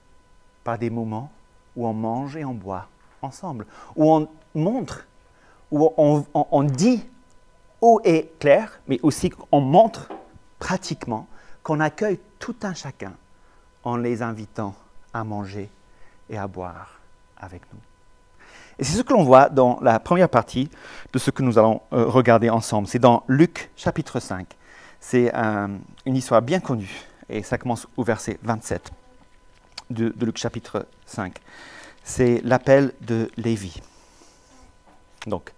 par 0.64 0.78
des 0.78 0.90
moments 0.90 1.32
où 1.76 1.88
on 1.88 1.94
mange 1.94 2.38
et 2.38 2.46
on 2.46 2.54
boit 2.54 2.88
ensemble, 3.22 3.66
où 3.96 4.12
on 4.12 4.28
montre, 4.56 5.06
où 5.70 5.92
on, 5.98 6.64
dit 6.64 7.06
haut 7.80 8.02
et 8.04 8.32
clair, 8.40 8.80
mais 8.88 9.00
aussi 9.04 9.30
qu'on 9.30 9.62
montre 9.62 10.10
pratiquement 10.62 11.28
qu'on 11.64 11.80
accueille 11.80 12.20
tout 12.38 12.56
un 12.62 12.76
chacun 12.76 13.14
en 13.84 13.98
les 13.98 14.22
invitant 14.22 14.76
à 15.12 15.24
manger 15.24 15.70
et 16.30 16.38
à 16.38 16.48
boire 16.48 17.00
avec 17.36 17.64
nous. 17.74 17.80
Et 18.78 18.84
c'est 18.84 18.96
ce 18.96 19.02
que 19.02 19.12
l'on 19.12 19.24
voit 19.24 19.50
dans 19.50 19.80
la 19.82 20.00
première 20.00 20.30
partie 20.30 20.70
de 21.12 21.20
ce 21.20 21.32
que 21.32 21.42
nous 21.42 21.58
allons 21.58 21.82
euh, 21.92 22.06
regarder 22.06 22.50
ensemble. 22.50 22.88
C'est 22.88 23.00
dans 23.00 23.24
Luc 23.28 23.72
chapitre 23.76 24.20
5. 24.20 24.48
C'est 25.00 25.34
une 25.34 26.16
histoire 26.16 26.44
bien 26.44 26.60
connue 26.60 27.06
et 27.28 27.42
ça 27.42 27.58
commence 27.58 27.88
au 27.98 28.04
verset 28.04 28.38
27 28.44 28.92
de, 29.90 30.14
Luc 30.22 30.38
chapitre 30.38 30.86
5. 31.08 31.34
C'est 32.04 32.40
l'appel 32.44 32.94
de 33.02 33.32
Lévi. 33.36 33.82
Donc, 35.26 35.54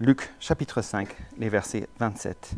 Luc 0.00 0.28
chapitre 0.40 0.82
5, 0.82 1.08
les 1.38 1.48
versets 1.48 1.88
27 2.00 2.56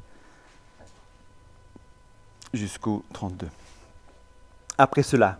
jusqu'au 2.55 3.05
32. 3.13 3.49
Après 4.79 5.03
cela, 5.03 5.39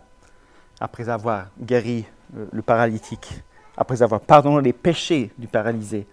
après 0.79 1.09
avoir 1.09 1.47
guéri 1.59 2.05
le 2.51 2.61
paralytique, 2.61 3.41
après 3.77 4.01
avoir 4.01 4.21
pardonné 4.21 4.61
les 4.61 4.73
péchés 4.73 5.31
du 5.37 5.47
paralysé. 5.47 6.07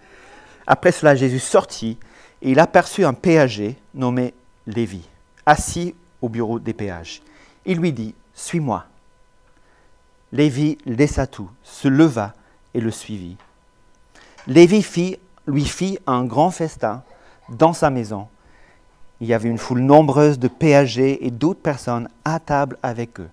Après 0.66 0.92
cela, 0.92 1.14
Jésus 1.14 1.38
sortit 1.38 1.98
et 2.40 2.50
il 2.50 2.58
aperçut 2.58 3.04
un 3.04 3.14
péager 3.14 3.76
nommé 3.94 4.34
Lévi, 4.66 5.08
assis 5.44 5.94
au 6.20 6.28
bureau 6.28 6.58
des 6.58 6.72
péages. 6.72 7.22
Il 7.64 7.78
lui 7.78 7.92
dit, 7.92 8.14
Suis-moi. 8.34 8.84
Lévi 10.32 10.78
laissa 10.86 11.26
tout, 11.26 11.50
se 11.62 11.88
leva 11.88 12.32
et 12.74 12.80
le 12.80 12.90
suivit. 12.90 13.36
Lévi 14.46 14.82
fit, 14.82 15.18
lui 15.46 15.64
fit 15.64 15.98
un 16.06 16.24
grand 16.24 16.50
festin 16.50 17.02
dans 17.48 17.72
sa 17.72 17.90
maison. 17.90 18.28
Il 19.22 19.28
y 19.28 19.32
avait 19.32 19.48
une 19.48 19.56
foule 19.56 19.80
nombreuse 19.80 20.38
de 20.38 20.48
péagers 20.48 21.24
et 21.24 21.30
d'autres 21.30 21.62
personnes 21.62 22.08
à 22.26 22.38
table 22.38 22.76
avec 22.82 23.18
eux 23.18 23.30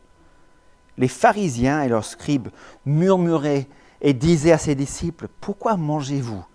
les 1.00 1.08
pharisiens 1.08 1.82
et 1.82 1.88
leurs 1.88 2.06
scribes 2.06 2.50
murmuraient 2.86 3.68
et 4.02 4.14
disaient 4.14 4.52
à 4.52 4.58
ses 4.58 4.76
disciples, 4.76 5.28
Pourquoi 5.42 5.78
mangez-vous 5.78 6.46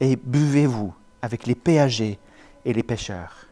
et 0.00 0.16
buvez-vous 0.16 0.92
avec 1.20 1.46
les 1.46 1.54
péagers 1.54 2.18
et 2.64 2.72
les 2.72 2.82
pêcheurs? 2.82 3.46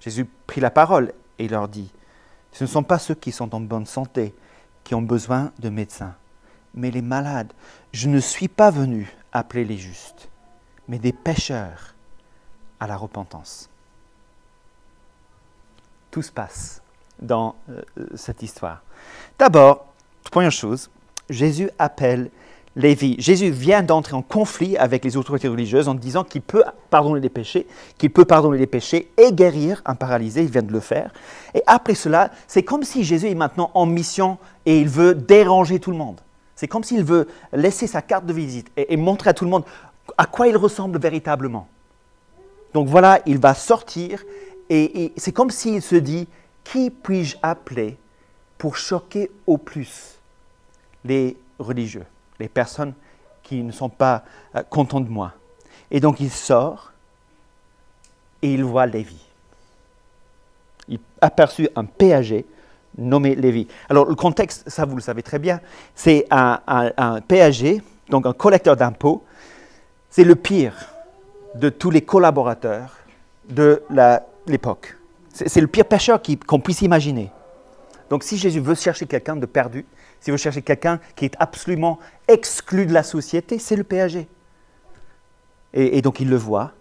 Jésus 0.00 0.26
prit 0.46 0.60
la 0.60 0.70
parole 0.70 1.12
et 1.38 1.48
leur 1.48 1.68
dit, 1.68 1.90
Ce 2.52 2.64
ne 2.64 2.68
sont 2.68 2.84
pas 2.84 2.98
ceux 2.98 3.14
qui 3.14 3.32
sont 3.32 3.54
en 3.54 3.60
bonne 3.60 3.86
santé 3.86 4.34
qui 4.84 4.94
ont 4.94 5.02
besoin 5.02 5.50
de 5.58 5.68
médecins, 5.68 6.14
mais 6.74 6.90
les 6.90 7.02
malades. 7.02 7.52
Je 7.92 8.08
ne 8.08 8.20
suis 8.20 8.48
pas 8.48 8.70
venu 8.70 9.12
appeler 9.32 9.64
les 9.64 9.78
justes, 9.78 10.28
mais 10.86 10.98
des 10.98 11.12
pécheurs 11.12 11.94
à 12.78 12.86
la 12.86 12.96
repentance. 12.96 13.68
Tout 16.14 16.22
se 16.22 16.30
passe 16.30 16.80
dans 17.20 17.56
euh, 17.68 17.82
cette 18.14 18.44
histoire. 18.44 18.82
D'abord, 19.36 19.86
première 20.30 20.52
chose, 20.52 20.88
Jésus 21.28 21.68
appelle 21.76 22.30
Lévi. 22.76 23.16
Jésus 23.18 23.50
vient 23.50 23.82
d'entrer 23.82 24.14
en 24.14 24.22
conflit 24.22 24.76
avec 24.76 25.04
les 25.04 25.16
autorités 25.16 25.48
religieuses 25.48 25.88
en 25.88 25.94
disant 25.94 26.22
qu'il 26.22 26.42
peut 26.42 26.62
pardonner 26.88 27.18
les 27.18 27.30
péchés, 27.30 27.66
qu'il 27.98 28.12
peut 28.12 28.24
pardonner 28.24 28.58
les 28.58 28.68
péchés 28.68 29.10
et 29.16 29.32
guérir 29.32 29.82
un 29.86 29.96
paralysé, 29.96 30.42
il 30.44 30.50
vient 30.50 30.62
de 30.62 30.72
le 30.72 30.78
faire. 30.78 31.12
Et 31.52 31.64
après 31.66 31.96
cela, 31.96 32.30
c'est 32.46 32.62
comme 32.62 32.84
si 32.84 33.02
Jésus 33.02 33.30
est 33.30 33.34
maintenant 33.34 33.72
en 33.74 33.84
mission 33.84 34.38
et 34.66 34.78
il 34.78 34.88
veut 34.88 35.16
déranger 35.16 35.80
tout 35.80 35.90
le 35.90 35.96
monde. 35.96 36.20
C'est 36.54 36.68
comme 36.68 36.84
s'il 36.84 37.02
veut 37.02 37.26
laisser 37.52 37.88
sa 37.88 38.02
carte 38.02 38.24
de 38.24 38.32
visite 38.32 38.70
et, 38.76 38.96
montrer 38.96 39.30
à 39.30 39.34
tout 39.34 39.46
le 39.46 39.50
monde 39.50 39.64
à 40.16 40.26
quoi 40.26 40.46
il 40.46 40.56
ressemble 40.56 40.96
véritablement. 41.00 41.66
Donc 42.72 42.86
voilà, 42.86 43.18
il 43.26 43.38
va 43.38 43.54
sortir 43.54 44.22
et 44.70 45.12
c'est 45.16 45.32
comme 45.32 45.50
s'il 45.50 45.82
se 45.82 45.96
dit, 45.96 46.26
qui 46.64 46.90
puis-je 46.90 47.36
appeler 47.42 47.96
pour 48.58 48.76
choquer 48.76 49.30
au 49.46 49.58
plus 49.58 50.18
les 51.04 51.36
religieux, 51.58 52.06
les 52.40 52.48
personnes 52.48 52.94
qui 53.42 53.62
ne 53.62 53.72
sont 53.72 53.90
pas 53.90 54.24
euh, 54.56 54.62
contents 54.62 55.00
de 55.00 55.10
moi. 55.10 55.32
Et 55.90 56.00
donc 56.00 56.18
il 56.18 56.30
sort 56.30 56.92
et 58.42 58.52
il 58.52 58.64
voit 58.64 58.86
Lévi. 58.86 59.18
Il 60.88 60.98
aperçut 61.20 61.68
un 61.76 61.84
péager 61.84 62.46
nommé 62.96 63.34
Lévi. 63.34 63.68
Alors 63.88 64.06
le 64.06 64.14
contexte, 64.14 64.68
ça 64.68 64.84
vous 64.84 64.96
le 64.96 65.02
savez 65.02 65.22
très 65.22 65.38
bien, 65.38 65.60
c'est 65.94 66.26
un, 66.30 66.60
un, 66.66 67.20
péager, 67.20 67.82
donc 68.08 68.26
un 68.26 68.32
collecteur 68.32 68.76
d'impôts. 68.76 69.24
C'est 70.10 70.24
le 70.24 70.36
pire 70.36 70.74
de 71.54 71.68
tous 71.68 71.90
les 71.90 72.02
collaborateurs 72.02 72.96
de 73.48 73.82
l'époque. 74.46 74.96
C'est 75.32 75.60
le 75.60 75.66
pire 75.66 75.86
pécheur 75.86 76.20
qu'on 76.46 76.60
puisse 76.60 76.82
imaginer. 76.82 77.30
Donc 78.08 78.22
si 78.22 78.36
Jésus 78.36 78.60
veut 78.60 78.74
chercher 78.74 79.06
quelqu'un 79.06 79.36
de 79.36 79.46
perdu, 79.46 79.84
s'il 80.20 80.32
veut 80.32 80.38
chercher 80.38 80.62
quelqu'un 80.62 81.00
qui 81.16 81.24
est 81.24 81.34
absolument 81.38 81.98
exclu 82.28 82.86
de 82.86 82.92
la 82.92 83.02
société, 83.02 83.58
c'est 83.58 83.76
le 83.76 83.84
péager. 83.84 84.28
Et, 85.72 86.00
donc 86.02 86.20
il 86.20 86.30
le 86.30 86.36
voit, 86.36 86.72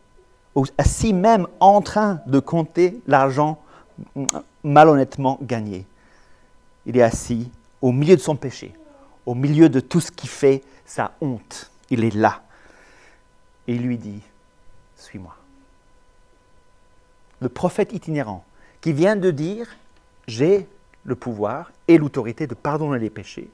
assis 0.77 1.13
même 1.13 1.47
en 1.59 1.81
train 1.81 2.21
de 2.27 2.39
compter 2.39 3.01
l'argent 3.07 3.59
malhonnêtement 4.63 5.39
gagné. 5.41 5.87
Il 6.85 6.97
est 6.97 7.01
assis 7.01 7.49
au 7.81 7.91
milieu 7.91 8.15
de 8.15 8.21
son 8.21 8.35
péché, 8.35 8.73
au 9.25 9.33
milieu 9.33 9.67
de 9.67 9.79
tout 9.79 9.99
ce 9.99 10.11
qui 10.11 10.27
fait 10.27 10.61
sa 10.85 11.13
honte. 11.21 11.71
Il 11.89 12.03
est 12.03 12.13
là. 12.13 12.43
Et 13.67 13.73
il 13.73 13.81
lui 13.81 13.97
dit, 13.97 14.21
suis-moi. 14.95 15.35
Le 17.43 17.49
prophète 17.49 17.91
itinérant 17.91 18.45
qui 18.79 18.93
vient 18.93 19.17
de 19.17 19.29
dire, 19.29 19.67
j'ai 20.27 20.65
le 21.03 21.13
pouvoir 21.13 21.73
et 21.89 21.97
l'autorité 21.97 22.47
de 22.47 22.53
pardonner 22.53 22.99
les 22.99 23.09
péchés. 23.09 23.49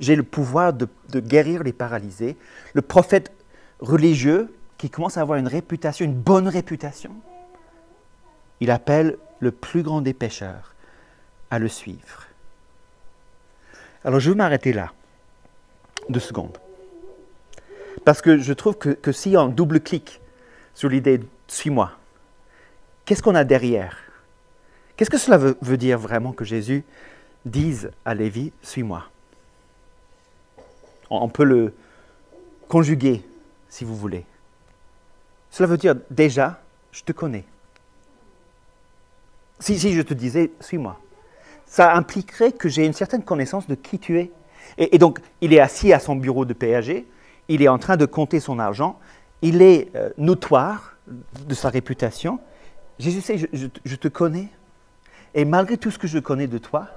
J'ai 0.00 0.16
le 0.16 0.22
pouvoir 0.22 0.72
de, 0.72 0.88
guérir 1.14 1.62
les 1.62 1.74
paralysés. 1.74 2.38
Le 2.72 2.80
prophète 2.80 3.32
religieux 3.80 4.50
qui 4.78 4.88
commence 4.88 5.18
à 5.18 5.20
avoir 5.20 5.38
une 5.38 5.46
réputation, 5.46 6.06
une 6.06 6.14
bonne 6.14 6.48
réputation, 6.48 7.10
il 8.60 8.70
appelle 8.70 9.18
le 9.40 9.50
plus 9.50 9.82
grand 9.82 10.00
des 10.00 10.14
pécheurs 10.14 10.74
à 11.50 11.58
le 11.58 11.68
suivre. 11.68 12.24
Alors 14.04 14.20
je 14.20 14.30
vais 14.30 14.36
m'arrêter 14.36 14.72
là, 14.72 14.90
deux 16.08 16.18
secondes. 16.18 16.56
Parce 18.06 18.22
que 18.22 18.38
je 18.38 18.54
trouve 18.54 18.78
que, 18.78 18.88
que 18.88 19.12
si 19.12 19.36
on 19.36 19.48
double-clique 19.48 20.22
sur 20.72 20.88
l'idée 20.88 21.20
suis-moi, 21.46 21.92
qu'est-ce 23.04 23.22
qu'on 23.22 23.34
a 23.34 23.44
derrière? 23.44 23.96
Qu'est-ce 24.96 25.10
que 25.10 25.18
cela 25.18 25.38
veut, 25.38 25.76
dire 25.76 25.98
vraiment 25.98 26.32
que 26.32 26.44
Jésus 26.44 26.84
dise 27.44 27.90
à 28.04 28.14
Lévi, 28.14 28.52
suis-moi? 28.62 29.04
On, 31.10 31.28
peut 31.28 31.44
le 31.44 31.74
conjuguer, 32.68 33.22
si 33.68 33.84
vous 33.84 33.96
voulez. 33.96 34.24
Cela 35.50 35.68
veut 35.68 35.76
dire 35.76 35.94
déjà, 36.10 36.60
je 36.92 37.02
te 37.02 37.12
connais. 37.12 37.44
Si, 39.60 39.78
je 39.78 40.02
te 40.02 40.14
disais, 40.14 40.52
suis-moi, 40.60 40.98
ça 41.66 41.94
impliquerait 41.94 42.52
que 42.52 42.68
j'ai 42.68 42.84
une 42.84 42.92
certaine 42.92 43.22
connaissance 43.22 43.66
de 43.66 43.74
qui 43.74 43.98
tu 43.98 44.18
es. 44.18 44.30
Et, 44.78 44.94
et, 44.94 44.98
donc, 44.98 45.20
il 45.40 45.52
est 45.52 45.60
assis 45.60 45.92
à 45.92 45.98
son 45.98 46.16
bureau 46.16 46.44
de 46.44 46.52
péager, 46.52 47.06
il 47.48 47.62
est 47.62 47.68
en 47.68 47.78
train 47.78 47.96
de 47.96 48.06
compter 48.06 48.40
son 48.40 48.58
argent, 48.58 48.98
il 49.42 49.60
est 49.60 49.94
euh, 49.94 50.10
notoire 50.16 50.96
de 51.06 51.54
sa 51.54 51.68
réputation. 51.68 52.40
Jésus 52.98 53.20
sait, 53.20 53.38
je, 53.38 53.96
te 53.96 54.08
connais, 54.08 54.48
et 55.34 55.44
malgré 55.44 55.76
tout 55.76 55.90
ce 55.90 55.98
que 55.98 56.06
je 56.06 56.18
connais 56.18 56.46
de 56.46 56.58
toi, 56.58 56.88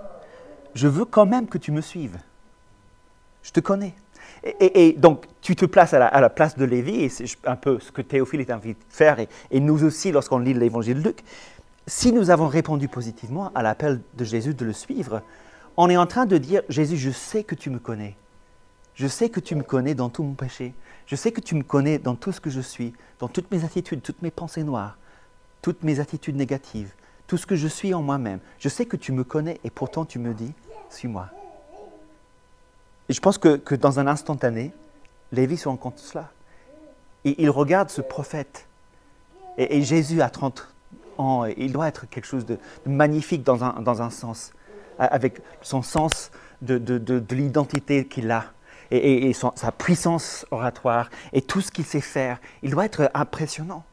je 0.76 0.88
veux 0.88 1.06
quand 1.06 1.26
même 1.26 1.48
que 1.48 1.58
tu 1.58 1.72
me 1.72 1.82
suives. 1.82 2.18
Je 3.42 3.52
te 3.52 3.60
connais. 3.60 3.94
Et, 4.60 4.94
donc, 4.94 5.26
tu 5.42 5.56
te 5.56 5.66
places 5.66 5.94
à 5.94 6.00
la, 6.00 6.08
à 6.08 6.22
la 6.22 6.30
place 6.30 6.56
de 6.56 6.66
Lévi, 6.66 7.02
et 7.02 7.10
c'est 7.10 7.26
un 7.46 7.56
peu 7.56 7.80
ce 7.80 7.92
que 7.92 8.02
Théophile 8.02 8.42
est 8.42 8.52
invité 8.52 8.80
de 8.88 8.94
faire, 8.94 9.20
et, 9.20 9.28
et 9.50 9.60
nous 9.60 9.84
aussi 9.84 10.12
lorsqu'on 10.12 10.40
lit 10.40 10.54
l'évangile 10.54 11.02
de 11.02 11.08
Luc. 11.08 11.24
Si 11.88 12.12
nous 12.12 12.30
avons 12.30 12.48
répondu 12.48 12.88
positivement 12.88 13.52
à 13.56 13.64
l'appel 13.64 14.02
de 14.16 14.24
Jésus 14.24 14.54
de 14.54 14.66
le 14.66 14.74
suivre, 14.74 15.22
on 15.78 15.90
est 15.90 15.98
en 15.98 16.06
train 16.06 16.26
de 16.26 16.38
dire, 16.38 16.62
Jésus, 16.70 16.98
je 16.98 17.12
sais 17.12 17.44
que 17.44 17.56
tu 17.56 17.70
me 17.70 17.80
connais. 17.80 18.16
Je 18.96 19.08
sais 19.08 19.30
que 19.30 19.40
tu 19.40 19.56
me 19.56 19.64
connais 19.64 19.94
dans 19.94 20.10
tout 20.10 20.24
mon 20.24 20.34
péché. 20.34 20.74
Je 21.06 21.16
sais 21.16 21.32
que 21.32 21.40
tu 21.40 21.56
me 21.56 21.64
connais 21.64 22.00
dans 22.00 22.16
tout 22.16 22.32
ce 22.32 22.42
que 22.42 22.50
je 22.50 22.60
suis, 22.60 22.94
dans 23.20 23.28
toutes 23.28 23.52
mes 23.52 23.64
attitudes, 23.64 24.02
toutes 24.02 24.22
mes 24.24 24.32
pensées 24.32 24.64
noires, 24.64 24.98
toutes 25.62 25.84
mes 25.84 26.00
attitudes 26.00 26.36
négatives, 26.36 26.92
tout 27.28 27.38
ce 27.38 27.46
que 27.46 27.56
je 27.56 27.68
suis 27.68 27.94
en 27.94 28.02
moi-même. 28.02 28.40
Je 28.60 28.70
sais 28.70 28.86
que 28.86 28.98
tu 28.98 29.12
me 29.12 29.24
connais 29.24 29.60
et 29.64 29.70
pourtant 29.70 30.06
tu 30.06 30.20
me 30.20 30.34
dis, 30.34 30.54
suis-moi. 30.90 31.30
Et 33.10 33.14
je 33.14 33.22
pense 33.22 33.38
que, 33.38 33.58
que, 33.58 33.76
dans 33.76 34.00
un 34.00 34.08
instantané, 34.08 34.74
Lévi 35.32 35.58
se 35.58 35.68
rend 35.68 35.78
compte 35.78 35.96
de 35.96 36.00
cela. 36.00 36.30
Et 37.26 37.42
il 37.42 37.50
regarde 37.50 37.90
ce 37.90 38.02
prophète. 38.02 38.68
Et, 39.58 39.78
et 39.78 39.84
Jésus 39.84 40.22
a 40.22 40.30
30 40.30 40.74
ans, 41.18 41.46
il 41.46 41.72
doit 41.72 41.88
être 41.88 42.08
quelque 42.10 42.26
chose 42.26 42.46
de, 42.46 42.58
magnifique 42.86 43.44
dans 43.44 43.64
un, 43.64 43.82
dans 43.82 44.02
un, 44.02 44.10
sens, 44.10 44.54
avec 45.00 45.42
son 45.62 45.82
sens 45.82 46.32
de, 46.62 46.78
de, 46.78 46.98
de 46.98 47.36
l'identité 47.36 48.08
qu'il 48.08 48.32
a. 48.32 48.46
Et, 48.90 48.98
et, 48.98 49.30
et 49.30 49.34
sa 49.34 49.72
puissance 49.74 50.46
oratoire 50.50 51.10
et 51.34 51.42
tout 51.42 51.60
ce 51.60 51.72
qu'il 51.72 51.84
sait 51.84 52.00
faire, 52.00 52.40
il 52.64 52.72
doit 52.72 52.86
être 52.86 53.12
impressionnant. 53.14 53.84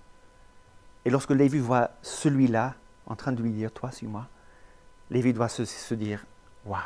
Et 1.04 1.10
lorsque 1.10 1.30
Lévi 1.30 1.58
voit 1.58 1.90
celui-là 2.02 2.74
en 3.06 3.16
train 3.16 3.32
de 3.32 3.42
lui 3.42 3.50
dire 3.50 3.72
Toi, 3.72 3.90
suis-moi, 3.90 4.26
Lévi 5.10 5.32
doit 5.32 5.48
se, 5.48 5.94
dire 5.94 6.24
Waouh 6.64 6.80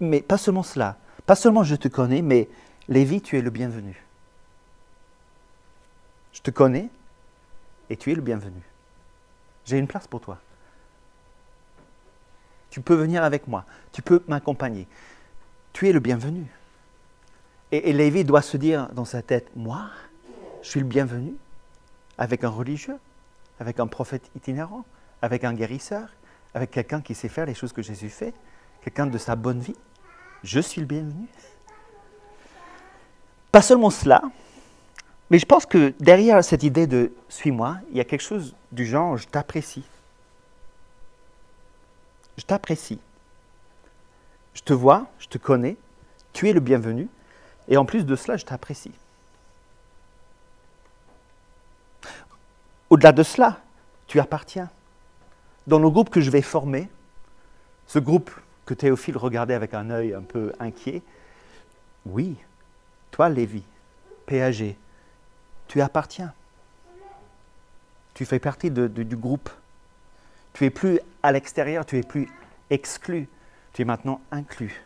mais, 0.00 0.22
pas 0.22 0.38
seulement 0.38 0.62
cela, 0.62 0.96
pas 1.26 1.34
seulement 1.34 1.64
je 1.64 1.74
te 1.74 1.88
connais, 1.88 2.22
mais 2.22 2.48
Lévi, 2.88 3.20
tu 3.20 3.36
es 3.36 3.42
le 3.42 3.50
bienvenu. 3.50 4.02
Je 6.32 6.40
te 6.40 6.50
connais 6.50 6.88
et 7.90 7.96
tu 7.96 8.12
es 8.12 8.14
le 8.14 8.22
bienvenu. 8.22 8.60
J'ai 9.64 9.78
une 9.78 9.88
place 9.88 10.06
pour 10.06 10.20
toi. 10.20 10.38
Tu 12.70 12.80
peux 12.80 12.94
venir 12.94 13.24
avec 13.24 13.48
moi, 13.48 13.64
tu 13.92 14.02
peux 14.02 14.22
m'accompagner. 14.28 14.86
Tu 15.72 15.88
es 15.88 15.92
le 15.92 16.00
bienvenu. 16.00 16.46
Et 17.72 17.92
Lévi 17.92 18.24
doit 18.24 18.42
se 18.42 18.56
dire 18.56 18.88
dans 18.92 19.04
sa 19.04 19.22
tête 19.22 19.50
Moi, 19.56 19.90
je 20.66 20.70
suis 20.72 20.80
le 20.80 20.86
bienvenu 20.86 21.32
avec 22.18 22.42
un 22.42 22.48
religieux, 22.48 22.98
avec 23.60 23.78
un 23.78 23.86
prophète 23.86 24.28
itinérant, 24.34 24.84
avec 25.22 25.44
un 25.44 25.54
guérisseur, 25.54 26.08
avec 26.54 26.72
quelqu'un 26.72 27.00
qui 27.00 27.14
sait 27.14 27.28
faire 27.28 27.46
les 27.46 27.54
choses 27.54 27.72
que 27.72 27.82
Jésus 27.82 28.08
fait 28.08 28.34
quelqu'un 28.82 29.06
de 29.06 29.16
sa 29.16 29.36
bonne 29.36 29.60
vie, 29.60 29.76
je 30.42 30.58
suis 30.58 30.80
le 30.80 30.88
bienvenu. 30.88 31.28
Pas 33.52 33.62
seulement 33.62 33.90
cela, 33.90 34.22
mais 35.30 35.38
je 35.38 35.46
pense 35.46 35.66
que 35.66 35.94
derrière 36.00 36.42
cette 36.42 36.64
idée 36.64 36.88
de 36.88 37.12
suis-moi, 37.28 37.76
il 37.92 37.96
y 37.96 38.00
a 38.00 38.04
quelque 38.04 38.22
chose 38.22 38.56
du 38.72 38.86
genre 38.86 39.16
je 39.16 39.28
t'apprécie. 39.28 39.84
Je 42.38 42.44
t'apprécie. 42.44 42.98
Je 44.54 44.62
te 44.62 44.72
vois, 44.72 45.06
je 45.20 45.28
te 45.28 45.38
connais, 45.38 45.76
tu 46.32 46.48
es 46.48 46.52
le 46.52 46.60
bienvenu, 46.60 47.06
et 47.68 47.76
en 47.76 47.84
plus 47.84 48.04
de 48.04 48.16
cela, 48.16 48.36
je 48.36 48.44
t'apprécie. 48.44 48.92
Au-delà 52.90 53.12
de 53.12 53.22
cela, 53.22 53.60
tu 54.06 54.20
appartiens. 54.20 54.70
Dans 55.66 55.78
le 55.78 55.90
groupe 55.90 56.10
que 56.10 56.20
je 56.20 56.30
vais 56.30 56.42
former, 56.42 56.88
ce 57.86 57.98
groupe 57.98 58.30
que 58.64 58.74
Théophile 58.74 59.16
regardait 59.16 59.54
avec 59.54 59.74
un 59.74 59.90
œil 59.90 60.14
un 60.14 60.22
peu 60.22 60.52
inquiet. 60.60 61.02
Oui, 62.04 62.36
toi, 63.10 63.28
Lévi, 63.28 63.62
péagé, 64.26 64.76
tu 65.68 65.80
appartiens. 65.80 66.32
Tu 68.14 68.24
fais 68.24 68.38
partie 68.38 68.70
du 68.70 69.16
groupe. 69.16 69.50
Tu 70.52 70.64
es 70.64 70.70
plus 70.70 71.00
à 71.22 71.32
l'extérieur, 71.32 71.84
tu 71.84 71.98
es 71.98 72.02
plus 72.02 72.30
exclu, 72.70 73.28
tu 73.72 73.82
es 73.82 73.84
maintenant 73.84 74.20
inclus. 74.30 74.82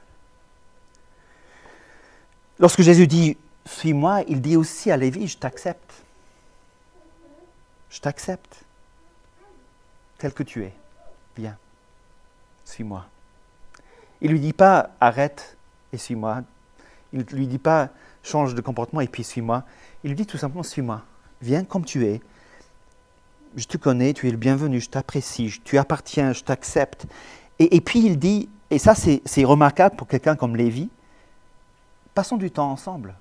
Lorsque 2.59 2.83
Jésus 2.83 3.07
dit 3.07 3.37
Suis-moi, 3.67 4.23
il 4.27 4.41
dit 4.41 4.57
aussi 4.57 4.91
à 4.91 4.97
Lévi 4.97 5.29
Je 5.29 5.39
t'accepte. 5.39 6.05
Je 7.91 8.01
t'accepte 8.01 8.65
tel 10.19 10.33
que 10.33 10.43
tu 10.43 10.65
es. 10.65 10.73
Viens, 11.37 11.57
suis-moi. 12.65 13.07
Il 14.21 14.29
ne 14.29 14.35
lui 14.35 14.41
dit 14.41 14.53
pas 14.53 14.91
arrête 15.01 15.57
et 15.93 15.99
suis-moi. 15.99 16.43
Il 17.13 17.21
ne 17.21 17.25
lui 17.25 17.47
dit 17.47 17.59
pas 17.59 17.89
change 18.23 18.55
de 18.55 18.61
comportement 18.61 19.01
et 19.01 19.09
puis 19.09 19.25
suis-moi. 19.25 19.65
Il 20.05 20.11
lui 20.11 20.17
dit 20.17 20.27
tout 20.27 20.39
simplement 20.39 20.63
suis-moi. 20.63 21.03
Viens 21.43 21.65
comme 21.65 21.85
tu 21.85 22.05
es. 22.05 22.21
Je 23.57 23.65
te 23.65 23.77
connais, 23.77 24.13
tu 24.13 24.29
es 24.29 24.31
le 24.31 24.37
bienvenu, 24.37 24.81
je 24.81 24.89
t'apprécie, 24.89 25.61
tu 25.65 25.77
appartiens, 25.77 26.33
je 26.33 26.45
t'accepte. 26.45 27.07
Et, 27.59 27.81
puis 27.81 28.07
il 28.07 28.19
dit, 28.19 28.49
et 28.71 28.79
ça 28.79 28.95
c'est 28.95 29.45
remarquable 29.45 29.97
pour 29.97 30.07
quelqu'un 30.07 30.37
comme 30.37 30.55
Lévi, 30.55 30.89
passons 32.15 32.37
du 32.37 32.51
temps 32.51 32.71
ensemble. 32.71 33.15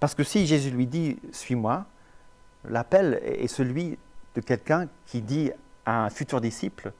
Parce 0.00 0.16
que 0.16 0.24
si 0.24 0.46
Jésus 0.46 0.70
lui 0.70 0.86
dit 0.86 1.16
suis-moi, 1.32 1.86
l'appel 2.64 3.20
est 3.24 3.48
celui 3.48 3.98
de 4.34 4.40
quelqu'un 4.40 4.88
qui 5.06 5.20
dit 5.20 5.50
à 5.84 6.04
un 6.04 6.10
futur 6.10 6.40
disciple, 6.40 6.92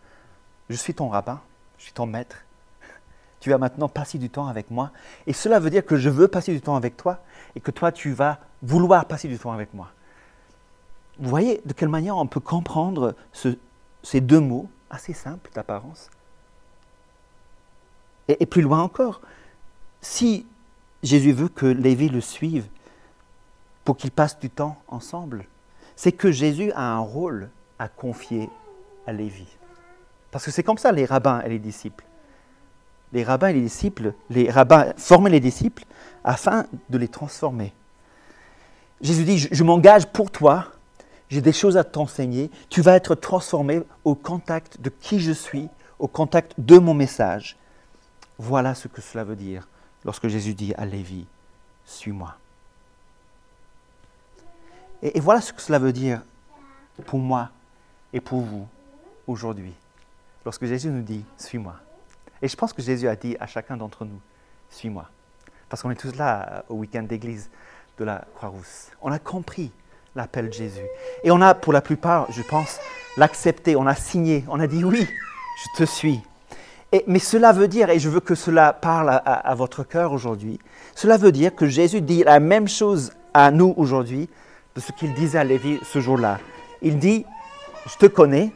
je 0.68 0.76
suis 0.76 0.94
ton 0.94 1.08
rabbin 1.08 1.40
je 1.82 1.86
suis 1.86 1.94
ton 1.94 2.06
maître. 2.06 2.36
Tu 3.40 3.50
vas 3.50 3.58
maintenant 3.58 3.88
passer 3.88 4.16
du 4.16 4.30
temps 4.30 4.46
avec 4.46 4.70
moi. 4.70 4.92
Et 5.26 5.32
cela 5.32 5.58
veut 5.58 5.68
dire 5.68 5.84
que 5.84 5.96
je 5.96 6.08
veux 6.08 6.28
passer 6.28 6.52
du 6.52 6.60
temps 6.60 6.76
avec 6.76 6.96
toi 6.96 7.18
et 7.56 7.60
que 7.60 7.72
toi, 7.72 7.90
tu 7.90 8.12
vas 8.12 8.38
vouloir 8.62 9.04
passer 9.06 9.26
du 9.26 9.36
temps 9.36 9.50
avec 9.50 9.74
moi. 9.74 9.90
Vous 11.18 11.28
voyez 11.28 11.60
de 11.64 11.72
quelle 11.72 11.88
manière 11.88 12.16
on 12.16 12.28
peut 12.28 12.38
comprendre 12.38 13.16
ce, 13.32 13.58
ces 14.04 14.20
deux 14.20 14.38
mots, 14.38 14.70
assez 14.90 15.12
simples 15.12 15.50
d'apparence? 15.52 16.08
Et, 18.28 18.40
et, 18.40 18.46
plus 18.46 18.62
loin 18.62 18.80
encore, 18.80 19.20
si 20.00 20.46
Jésus 21.02 21.32
veut 21.32 21.48
que 21.48 21.66
Lévi 21.66 22.10
le 22.10 22.20
suive 22.20 22.68
pour 23.84 23.96
qu'ils 23.96 24.10
passent 24.10 24.38
du 24.38 24.50
temps 24.50 24.76
ensemble, 24.88 25.46
c'est 25.96 26.12
que 26.12 26.30
Jésus 26.30 26.72
a 26.72 26.82
un 26.82 26.98
rôle 26.98 27.50
à 27.78 27.88
confier 27.88 28.48
à 29.06 29.12
Lévi. 29.12 29.46
Parce 30.30 30.44
que 30.44 30.50
c'est 30.50 30.62
comme 30.62 30.78
ça 30.78 30.92
les 30.92 31.04
rabbins 31.04 31.42
et 31.42 31.48
les 31.48 31.58
disciples. 31.58 32.04
Les 33.12 33.24
rabbins 33.24 33.48
et 33.48 33.52
les 33.52 33.60
disciples, 33.60 34.14
les 34.30 34.50
rabbins 34.50 34.92
formaient 34.96 35.30
les 35.30 35.40
disciples 35.40 35.84
afin 36.24 36.64
de 36.88 36.98
les 36.98 37.08
transformer. 37.08 37.74
Jésus 39.02 39.24
dit, 39.24 39.38
je, 39.38 39.48
je 39.50 39.64
m'engage 39.64 40.06
pour 40.06 40.30
toi, 40.30 40.68
j'ai 41.28 41.42
des 41.42 41.52
choses 41.52 41.76
à 41.76 41.84
t'enseigner, 41.84 42.50
tu 42.70 42.80
vas 42.80 42.94
être 42.94 43.14
transformé 43.14 43.82
au 44.04 44.14
contact 44.14 44.80
de 44.80 44.90
qui 44.90 45.20
je 45.20 45.32
suis, 45.32 45.68
au 45.98 46.08
contact 46.08 46.54
de 46.58 46.78
mon 46.78 46.94
message. 46.94 47.56
Voilà 48.38 48.74
ce 48.74 48.88
que 48.88 49.00
cela 49.00 49.24
veut 49.24 49.36
dire 49.36 49.68
lorsque 50.04 50.28
Jésus 50.28 50.54
dit 50.54 50.72
à 50.74 50.86
Lévi, 50.86 51.26
suis-moi. 51.84 52.36
Et, 55.02 55.20
voilà 55.20 55.40
ce 55.40 55.52
que 55.52 55.60
cela 55.60 55.78
veut 55.78 55.92
dire 55.92 56.22
pour 57.06 57.18
moi 57.18 57.50
et 58.12 58.20
pour 58.20 58.40
vous 58.40 58.68
aujourd'hui 59.26 59.74
lorsque 60.44 60.64
Jésus 60.64 60.88
nous 60.88 61.02
dit 61.02 61.24
Suis-moi. 61.36 61.74
Et 62.40 62.48
je 62.48 62.56
pense 62.56 62.72
que 62.72 62.82
Jésus 62.82 63.08
a 63.08 63.16
dit 63.16 63.36
à 63.40 63.46
chacun 63.46 63.76
d'entre 63.76 64.04
nous 64.04 64.20
Suis-moi. 64.70 65.08
Parce 65.68 65.82
qu'on 65.82 65.90
est 65.90 65.96
tous 65.96 66.14
là 66.16 66.64
au 66.68 66.74
week-end 66.74 67.02
d'église 67.02 67.50
de 67.98 68.04
la 68.04 68.24
Croix-Rousse. 68.36 68.90
On 69.00 69.10
a 69.10 69.18
compris 69.18 69.72
l'appel 70.14 70.48
de 70.48 70.52
Jésus. 70.52 70.86
Et 71.24 71.30
on 71.30 71.40
a, 71.40 71.54
pour 71.54 71.72
la 71.72 71.80
plupart, 71.80 72.30
je 72.30 72.42
pense, 72.42 72.78
l'accepté, 73.16 73.76
on 73.76 73.86
a 73.86 73.94
signé, 73.94 74.44
on 74.48 74.60
a 74.60 74.66
dit 74.66 74.84
Oui, 74.84 75.06
je 75.56 75.84
te 75.84 75.88
suis. 75.88 76.20
mais 77.06 77.18
cela 77.18 77.52
veut 77.52 77.68
dire, 77.68 77.90
et 77.90 77.98
je 77.98 78.08
veux 78.08 78.20
que 78.20 78.34
cela 78.34 78.72
parle 78.72 79.10
à, 79.24 79.54
votre 79.54 79.82
cœur 79.82 80.12
aujourd'hui, 80.12 80.58
cela 80.94 81.16
veut 81.16 81.32
dire 81.32 81.54
que 81.54 81.66
Jésus 81.66 82.02
dit 82.02 82.22
la 82.22 82.40
même 82.40 82.68
chose 82.68 83.12
à 83.34 83.50
nous 83.50 83.74
aujourd'hui 83.76 84.28
de 84.74 84.80
ce 84.80 84.92
qu'il 84.92 85.14
disait 85.14 85.38
à 85.38 85.44
Lévi 85.44 85.78
ce 85.82 86.00
jour-là. 86.00 86.38
Il 86.80 86.98
dit, 86.98 87.24
je 87.86 87.96
te 87.96 88.06
connais. 88.06 88.52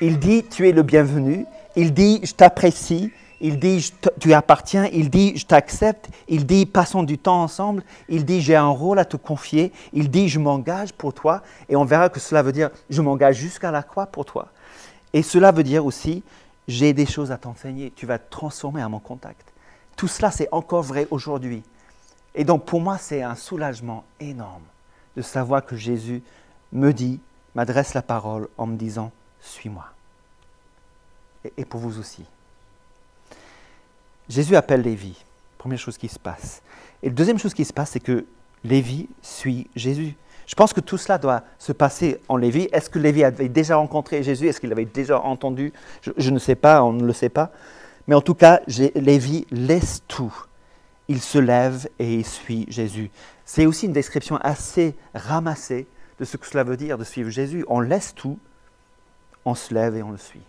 Il 0.00 0.18
dit, 0.18 0.44
tu 0.44 0.68
es 0.68 0.72
le 0.72 0.82
bienvenu. 0.82 1.46
Il 1.76 1.94
dit, 1.94 2.20
je 2.22 2.32
t'apprécie. 2.32 3.12
Il 3.40 3.58
dit, 3.58 3.92
tu 4.20 4.34
appartiens. 4.34 4.88
Il 4.92 5.08
dit, 5.08 5.36
je 5.36 5.46
t'accepte. 5.46 6.08
Il 6.28 6.46
dit, 6.46 6.66
passons 6.66 7.02
du 7.02 7.16
temps 7.16 7.42
ensemble. 7.42 7.82
Il 8.08 8.24
dit, 8.24 8.40
j'ai 8.42 8.56
un 8.56 8.68
rôle 8.68 8.98
à 8.98 9.04
te 9.04 9.16
confier. 9.16 9.72
Il 9.92 10.10
dit, 10.10 10.28
je 10.28 10.38
m'engage 10.38 10.92
pour 10.92 11.14
toi. 11.14 11.42
Et 11.68 11.76
on 11.76 11.84
verra 11.84 12.08
que 12.08 12.20
cela 12.20 12.42
veut 12.42 12.52
dire, 12.52 12.70
je 12.90 13.00
m'engage 13.00 13.36
jusqu'à 13.36 13.70
la 13.70 13.82
croix 13.82 14.06
pour 14.06 14.26
toi. 14.26 14.48
Et 15.12 15.22
cela 15.22 15.52
veut 15.52 15.62
dire 15.62 15.84
aussi, 15.84 16.22
j'ai 16.68 16.92
des 16.92 17.06
choses 17.06 17.32
à 17.32 17.36
t'enseigner, 17.36 17.92
tu 17.96 18.06
vas 18.06 18.18
te 18.18 18.30
transformer 18.30 18.82
à 18.82 18.88
mon 18.88 19.00
contact. 19.00 19.52
Tout 19.96 20.06
cela, 20.06 20.30
c'est 20.30 20.48
encore 20.52 20.82
vrai 20.82 21.08
aujourd'hui. 21.10 21.62
Et 22.34 22.44
donc 22.44 22.64
pour 22.64 22.80
moi, 22.80 22.96
c'est 22.96 23.22
un 23.22 23.34
soulagement 23.34 24.04
énorme 24.20 24.62
de 25.16 25.22
savoir 25.22 25.64
que 25.64 25.76
Jésus 25.76 26.22
me 26.72 26.92
dit, 26.92 27.20
m'adresse 27.54 27.94
la 27.94 28.02
parole 28.02 28.48
en 28.56 28.66
me 28.66 28.76
disant, 28.76 29.12
suis-moi. 29.40 29.86
Et, 31.56 31.64
pour 31.64 31.80
vous 31.80 31.98
aussi. 31.98 32.24
Jésus 34.28 34.56
appelle 34.56 34.82
Lévi, 34.82 35.24
première 35.58 35.78
chose 35.78 35.96
qui 35.96 36.08
se 36.08 36.18
passe. 36.18 36.62
Et 37.02 37.08
la 37.08 37.14
deuxième 37.14 37.38
chose 37.38 37.54
qui 37.54 37.64
se 37.64 37.72
passe, 37.72 37.90
c'est 37.90 38.00
que 38.00 38.26
Lévi 38.62 39.08
suit 39.22 39.68
Jésus. 39.74 40.14
Je 40.46 40.54
pense 40.54 40.72
que 40.72 40.80
tout 40.80 40.98
cela 40.98 41.16
doit 41.16 41.42
se 41.58 41.72
passer 41.72 42.20
en 42.28 42.36
Lévi. 42.36 42.68
Est-ce 42.72 42.90
que 42.90 42.98
Lévi 42.98 43.24
avait 43.24 43.48
déjà 43.48 43.76
rencontré 43.76 44.22
Jésus? 44.22 44.48
Est-ce 44.48 44.60
qu'il 44.60 44.72
avait 44.72 44.84
déjà 44.84 45.20
entendu? 45.20 45.72
Je, 46.02 46.30
ne 46.30 46.38
sais 46.38 46.56
pas, 46.56 46.82
on 46.82 46.92
ne 46.92 47.04
le 47.04 47.12
sait 47.12 47.28
pas. 47.28 47.52
Mais 48.06 48.14
en 48.14 48.20
tout 48.20 48.34
cas, 48.34 48.60
Lévi 48.94 49.46
laisse 49.50 50.02
tout. 50.08 50.34
Il 51.10 51.20
se 51.20 51.38
lève 51.38 51.88
et 51.98 52.14
il 52.14 52.24
suit 52.24 52.66
Jésus. 52.68 53.10
C'est 53.44 53.66
aussi 53.66 53.86
une 53.86 53.92
description 53.92 54.36
assez 54.36 54.94
ramassée 55.12 55.88
de 56.20 56.24
ce 56.24 56.36
que 56.36 56.46
cela 56.46 56.62
veut 56.62 56.76
dire 56.76 56.98
de 56.98 57.02
suivre 57.02 57.30
Jésus. 57.30 57.64
On 57.66 57.80
laisse 57.80 58.14
tout, 58.14 58.38
on 59.44 59.56
se 59.56 59.74
lève 59.74 59.96
et 59.96 60.04
on 60.04 60.12
le 60.12 60.18
suit. 60.18 60.44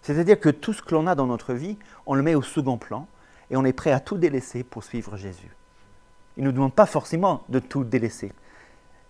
C'est-à-dire 0.00 0.40
que 0.40 0.48
tout 0.48 0.72
ce 0.72 0.80
que 0.80 0.94
l'on 0.94 1.06
a 1.06 1.14
dans 1.14 1.26
notre 1.26 1.52
vie, 1.52 1.76
on 2.06 2.14
le 2.14 2.22
met 2.22 2.34
au 2.34 2.40
second 2.40 2.78
plan 2.78 3.06
et 3.50 3.58
on 3.58 3.64
est 3.66 3.74
prêt 3.74 3.92
à 3.92 4.00
tout 4.00 4.16
délaisser 4.16 4.64
pour 4.64 4.84
suivre 4.84 5.18
Jésus. 5.18 5.54
Il 6.38 6.44
ne 6.44 6.48
nous 6.48 6.54
demande 6.54 6.72
pas 6.72 6.86
forcément 6.86 7.44
de 7.50 7.58
tout 7.58 7.84
délaisser. 7.84 8.32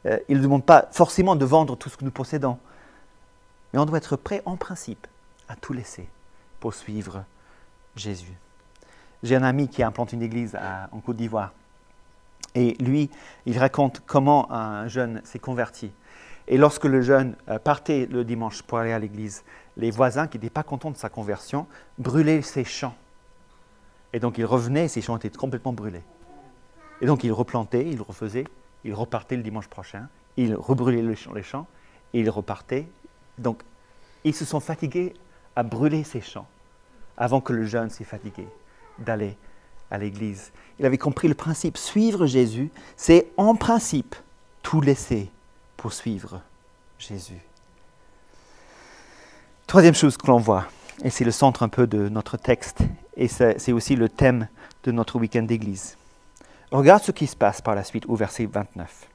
Euh, 0.06 0.18
il 0.28 0.38
ne 0.38 0.42
demande 0.42 0.64
pas 0.64 0.88
forcément 0.90 1.36
de 1.36 1.44
vendre 1.44 1.76
tout 1.76 1.88
ce 1.88 1.96
que 1.96 2.04
nous 2.04 2.10
possédons. 2.10 2.58
Mais 3.72 3.78
on 3.78 3.86
doit 3.86 3.98
être 3.98 4.16
prêt 4.16 4.42
en 4.44 4.56
principe 4.56 5.06
à 5.48 5.54
tout 5.54 5.72
laisser 5.72 6.08
pour 6.58 6.74
suivre 6.74 7.24
Jésus. 7.94 8.34
J'ai 9.24 9.36
un 9.36 9.42
ami 9.42 9.68
qui 9.68 9.82
implante 9.82 10.12
une 10.12 10.20
église 10.20 10.54
en 10.92 11.00
Côte 11.00 11.16
d'Ivoire. 11.16 11.54
Et 12.54 12.74
lui, 12.74 13.08
il 13.46 13.58
raconte 13.58 14.02
comment 14.04 14.52
un 14.52 14.86
jeune 14.86 15.22
s'est 15.24 15.38
converti. 15.38 15.90
Et 16.46 16.58
lorsque 16.58 16.84
le 16.84 17.00
jeune 17.00 17.34
euh, 17.48 17.58
partait 17.58 18.06
le 18.10 18.22
dimanche 18.22 18.62
pour 18.62 18.76
aller 18.76 18.92
à 18.92 18.98
l'église, 18.98 19.42
les 19.78 19.90
voisins 19.90 20.26
qui 20.26 20.36
n'étaient 20.36 20.50
pas 20.50 20.62
contents 20.62 20.90
de 20.90 20.98
sa 20.98 21.08
conversion 21.08 21.66
brûlaient 21.98 22.42
ses 22.42 22.64
champs. 22.64 22.94
Et 24.12 24.20
donc 24.20 24.36
il 24.36 24.44
revenait 24.44 24.88
ses 24.88 25.00
champs 25.00 25.16
étaient 25.16 25.30
complètement 25.30 25.72
brûlés. 25.72 26.04
Et 27.00 27.06
donc 27.06 27.24
il 27.24 27.32
replantait, 27.32 27.88
il 27.88 28.02
refaisait, 28.02 28.44
il 28.84 28.92
repartait 28.92 29.36
le 29.36 29.42
dimanche 29.42 29.68
prochain, 29.68 30.08
il 30.36 30.54
rebrûlait 30.54 31.02
les 31.02 31.42
champs, 31.42 31.66
et 32.12 32.20
il 32.20 32.28
repartait. 32.28 32.86
Donc, 33.38 33.62
ils 34.22 34.34
se 34.34 34.44
sont 34.44 34.60
fatigués 34.60 35.14
à 35.56 35.62
brûler 35.62 36.04
ces 36.04 36.20
champs 36.20 36.46
avant 37.16 37.40
que 37.40 37.54
le 37.54 37.64
jeune 37.64 37.88
s'est 37.88 38.04
fatigué 38.04 38.46
d'aller 38.98 39.36
à 39.90 39.98
l'église. 39.98 40.52
Il 40.78 40.86
avait 40.86 40.98
compris 40.98 41.28
le 41.28 41.34
principe. 41.34 41.76
Suivre 41.76 42.26
Jésus, 42.26 42.70
c'est 42.96 43.28
en 43.36 43.54
principe 43.54 44.14
tout 44.62 44.80
laisser 44.80 45.30
pour 45.76 45.92
suivre 45.92 46.40
Jésus. 46.98 47.40
Troisième 49.66 49.94
chose 49.94 50.16
que 50.16 50.26
l'on 50.26 50.38
voit, 50.38 50.66
et 51.02 51.10
c'est 51.10 51.24
le 51.24 51.30
centre 51.30 51.62
un 51.62 51.68
peu 51.68 51.86
de 51.86 52.08
notre 52.08 52.36
texte, 52.36 52.78
et 53.16 53.28
c'est 53.28 53.72
aussi 53.72 53.96
le 53.96 54.08
thème 54.08 54.48
de 54.84 54.92
notre 54.92 55.18
week-end 55.18 55.42
d'église. 55.42 55.96
Regarde 56.70 57.02
ce 57.02 57.12
qui 57.12 57.26
se 57.26 57.36
passe 57.36 57.60
par 57.60 57.74
la 57.74 57.84
suite 57.84 58.06
au 58.06 58.16
verset 58.16 58.46
29. 58.46 59.08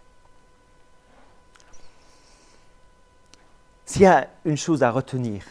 S'il 3.86 4.04
y 4.04 4.06
a 4.06 4.28
une 4.46 4.58
chose 4.58 4.84
à 4.84 4.92
retenir 4.92 5.44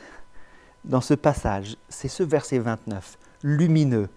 dans 0.84 1.00
ce 1.00 1.14
passage, 1.14 1.76
c'est 1.88 2.08
ce 2.08 2.22
verset 2.22 2.58
29, 2.58 3.18
lumineux. 3.42 4.08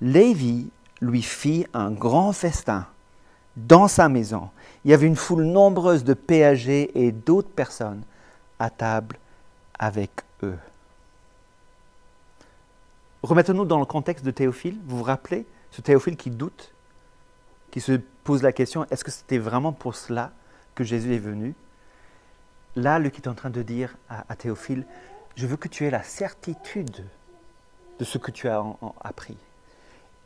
Lévi 0.00 0.70
lui 1.00 1.22
fit 1.22 1.66
un 1.74 1.90
grand 1.90 2.32
festin 2.32 2.86
dans 3.56 3.88
sa 3.88 4.08
maison. 4.08 4.50
Il 4.84 4.90
y 4.90 4.94
avait 4.94 5.06
une 5.06 5.16
foule 5.16 5.44
nombreuse 5.44 6.04
de 6.04 6.14
péagers 6.14 6.90
et 6.94 7.12
d'autres 7.12 7.50
personnes 7.50 8.02
à 8.58 8.70
table 8.70 9.18
avec 9.78 10.10
eux. 10.42 10.58
Remettons-nous 13.22 13.66
dans 13.66 13.78
le 13.78 13.84
contexte 13.84 14.24
de 14.24 14.30
Théophile. 14.30 14.78
Vous 14.86 14.98
vous 14.98 15.04
rappelez 15.04 15.46
ce 15.70 15.82
Théophile 15.82 16.16
qui 16.16 16.30
doute 16.30 16.72
qui 17.70 17.80
se 17.80 17.92
pose 18.24 18.42
la 18.42 18.52
question, 18.52 18.86
est-ce 18.90 19.04
que 19.04 19.10
c'était 19.10 19.38
vraiment 19.38 19.72
pour 19.72 19.94
cela 19.94 20.32
que 20.74 20.84
Jésus 20.84 21.14
est 21.14 21.18
venu? 21.18 21.54
Là, 22.76 22.98
Luc 22.98 23.16
est 23.16 23.28
en 23.28 23.34
train 23.34 23.50
de 23.50 23.62
dire 23.62 23.96
à, 24.08 24.36
Théophile, 24.36 24.84
je 25.36 25.46
veux 25.46 25.56
que 25.56 25.68
tu 25.68 25.86
aies 25.86 25.90
la 25.90 26.02
certitude 26.02 27.06
de 27.98 28.04
ce 28.04 28.18
que 28.18 28.30
tu 28.30 28.48
as 28.48 28.64
appris. 29.02 29.36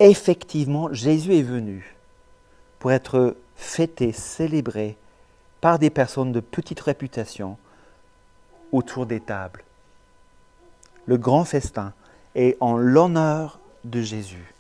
Effectivement, 0.01 0.93
Jésus 0.93 1.37
est 1.37 1.43
venu 1.43 1.95
pour 2.79 2.93
être 2.93 3.37
fêté, 3.57 4.13
célébré 4.13 4.97
par 5.61 5.79
des 5.79 5.91
personnes 5.91 6.33
de 6.33 6.41
petite 6.41 6.81
réputation 6.81 7.57
autour 8.73 9.07
des 9.07 9.21
tables. 9.21 9.63
Le 11.07 11.17
grand 11.17 11.45
festin 11.45 11.93
est 12.35 12.57
en 12.61 12.77
l'honneur 12.77 13.61
de 13.85 14.01
Jésus. 14.01 14.53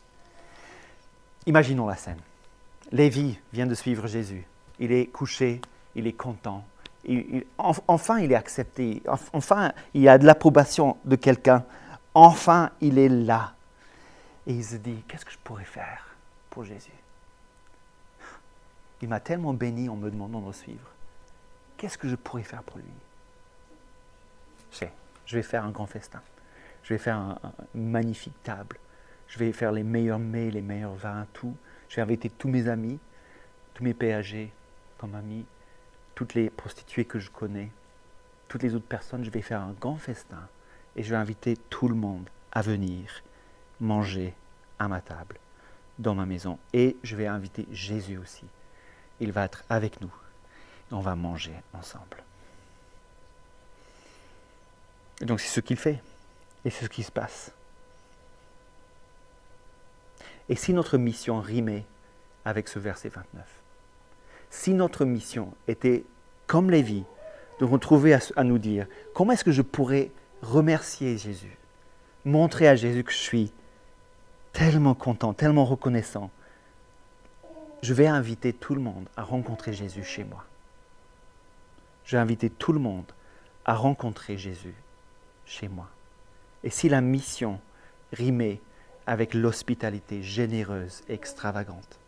Imaginons 1.47 1.87
la 1.87 1.97
scène. 1.97 2.20
Lévi 2.92 3.38
vient 3.53 3.66
de 3.66 3.75
suivre 3.75 4.07
Jésus. 4.07 4.47
Il 4.79 4.92
est 4.92 5.07
couché, 5.07 5.61
il 5.94 6.07
est 6.07 6.12
content. 6.12 6.64
enfin, 7.59 8.20
il 8.20 8.33
est 8.33 8.37
accepté. 8.37 9.03
Enfin, 9.33 9.73
il 9.94 10.09
a 10.09 10.18
de 10.18 10.27
l'approbation 10.27 10.97
de 11.05 11.16
quelqu'un. 11.16 11.64
Enfin, 12.14 12.70
il 12.81 12.99
est 12.99 13.09
là. 13.09 13.54
Et 14.47 14.53
il 14.53 14.65
se 14.65 14.77
dit, 14.77 15.03
qu'est-ce 15.09 15.25
que 15.25 15.33
je 15.33 15.39
pourrais 15.39 15.65
faire 15.65 16.07
pour 16.51 16.65
Jésus? 16.65 16.91
Il 19.01 19.09
m'a 19.09 19.21
tellement 19.21 19.55
béni 19.55 19.89
en 19.89 19.97
me 19.97 20.11
demandant 20.11 20.41
de 20.41 20.47
le 20.47 20.53
suivre. 20.53 20.91
Qu'est-ce 21.77 21.99
que 21.99 22.09
je 22.09 22.17
pourrais 22.17 22.43
faire 22.43 22.63
pour 22.63 22.79
lui? 22.79 22.85
Je 24.73 24.87
je 25.27 25.37
vais 25.37 25.43
faire 25.43 25.65
un 25.65 25.71
grand 25.71 25.87
festin. 25.87 26.23
Je 26.83 26.91
vais 26.95 26.99
faire 26.99 27.39
une 27.75 27.91
magnifique 27.91 28.43
table. 28.43 28.77
Je 29.27 29.39
vais 29.39 29.53
faire 29.53 29.73
les 29.73 29.83
meilleurs 29.83 30.19
mets, 30.19 30.51
les 30.51 30.61
meilleurs 30.61 30.95
vins, 30.95 31.27
tout. 31.33 31.57
Je 31.89 31.97
vais 31.97 32.03
inviter 32.03 32.29
tous 32.29 32.49
mes 32.49 32.69
amis, 32.69 32.99
tous 33.73 33.83
mes 33.83 33.95
PAG 33.95 34.51
comme 34.99 35.15
amis, 35.15 35.47
toutes 36.15 36.35
les 36.35 36.51
prostituées 36.51 37.05
que 37.05 37.19
je 37.19 37.31
connais, 37.31 37.71
toutes 38.49 38.63
les 38.63 38.75
autres 38.75 38.87
personnes. 38.87 39.25
Je 39.25 39.31
vais 39.31 39.43
faire 39.43 39.61
un 39.61 39.73
grand 39.73 39.97
festin 39.97 40.49
et 40.95 41.03
je 41.03 41.11
vais 41.11 41.17
inviter 41.17 41.57
tout 41.57 41.89
le 41.89 41.95
monde 41.95 42.29
à 42.53 42.63
venir 42.63 43.23
manger 43.85 44.35
à 44.79 44.88
ma 44.88 45.01
table, 45.01 45.38
dans 45.99 46.14
ma 46.14 46.27
maison. 46.27 46.59
Et 46.73 46.97
je 47.03 47.14
vais 47.14 47.27
inviter 47.27 47.66
Jésus 47.70 48.18
aussi. 48.18 48.44
Il 49.20 49.31
va 49.31 49.44
être 49.44 49.62
avec 49.68 50.01
nous. 50.01 50.12
On 50.90 51.01
va 51.01 51.14
manger 51.14 51.55
ensemble. 51.73 52.25
Et 55.20 55.25
donc 55.25 55.40
c'est 55.40 55.49
ce 55.49 55.61
qu'il 55.61 55.77
fait. 55.77 56.03
Et 56.64 56.70
c'est 56.70 56.85
ce 56.85 56.90
qui 56.90 57.03
se 57.03 57.12
passe. 57.12 57.53
Et 60.49 60.57
si 60.57 60.73
notre 60.73 60.99
mission 60.99 61.40
rimait 61.40 61.85
avec 62.44 62.68
ce 62.68 62.79
verset 62.79 63.09
29 63.09 63.44
Si 64.51 64.73
notre 64.75 65.05
mission 65.05 65.55
était, 65.68 66.05
comme 66.47 66.70
Lévi, 66.70 67.05
de 67.61 67.64
retrouver 67.64 68.14
à, 68.14 68.44
nous 68.44 68.59
dire, 68.59 68.87
comment 69.14 69.33
est-ce 69.33 69.44
que 69.44 69.53
je 69.53 69.62
pourrais 69.62 70.11
remercier 70.42 71.16
Jésus 71.16 71.57
Montrer 72.25 72.68
à 72.68 72.77
Jésus 72.77 73.05
que 73.05 73.12
je 73.12 73.18
suis 73.18 73.53
tellement 74.55 74.95
content, 74.95 75.35
tellement 75.35 75.67
reconnaissant. 75.67 76.31
Je 77.83 77.93
vais 77.93 78.07
inviter 78.07 78.55
tout 78.55 78.75
le 78.75 78.81
monde 78.81 79.07
à 79.19 79.23
rencontrer 79.23 79.75
Jésus 79.75 80.05
chez 80.05 80.25
moi. 80.25 80.45
Je 82.07 82.17
vais 82.17 82.23
inviter 82.23 82.49
tout 82.49 82.73
le 82.73 82.79
monde 82.79 83.05
à 83.67 83.75
rencontrer 83.75 84.38
Jésus 84.38 84.75
chez 85.45 85.69
moi. 85.69 85.88
Et 86.62 86.71
si 86.71 86.88
la 86.88 87.03
mission 87.03 87.61
rimait 88.12 88.61
avec 89.07 89.35
l'hospitalité 89.35 90.23
généreuse 90.23 91.03
et 91.09 91.14
extravagante. 91.14 91.99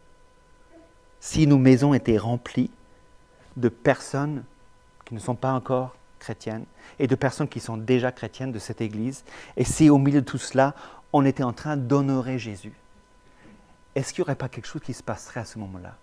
Si 1.20 1.46
nos 1.46 1.59
maisons 1.59 1.92
étaient 1.92 2.16
remplies 2.16 2.70
de 3.56 3.68
personnes 3.68 4.44
qui 5.04 5.14
ne 5.14 5.18
sont 5.18 5.35
pas 5.35 5.52
encore 5.52 5.96
chrétienne 6.18 6.64
et 6.98 7.06
de 7.06 7.14
personnes 7.14 7.48
qui 7.48 7.61
sont 7.61 7.76
déjà 7.76 8.12
chrétiennes 8.12 8.52
de 8.52 8.59
cette 8.59 8.80
Église. 8.80 9.24
Et 9.56 9.64
si 9.64 9.90
au 9.90 9.98
milieu 9.98 10.20
de 10.20 10.26
tout 10.26 10.38
cela, 10.38 10.74
on 11.12 11.24
était 11.24 11.42
en 11.42 11.52
train 11.52 11.76
d'honorer 11.76 12.38
Jésus, 12.38 12.74
est-ce 13.94 14.12
qu'il 14.12 14.22
n'y 14.22 14.26
aurait 14.26 14.36
pas 14.36 14.48
quelque 14.48 14.66
chose 14.66 14.82
qui 14.82 14.92
se 14.92 15.02
passerait 15.02 15.40
à 15.40 15.44
ce 15.44 15.58
moment-là, 15.58 15.96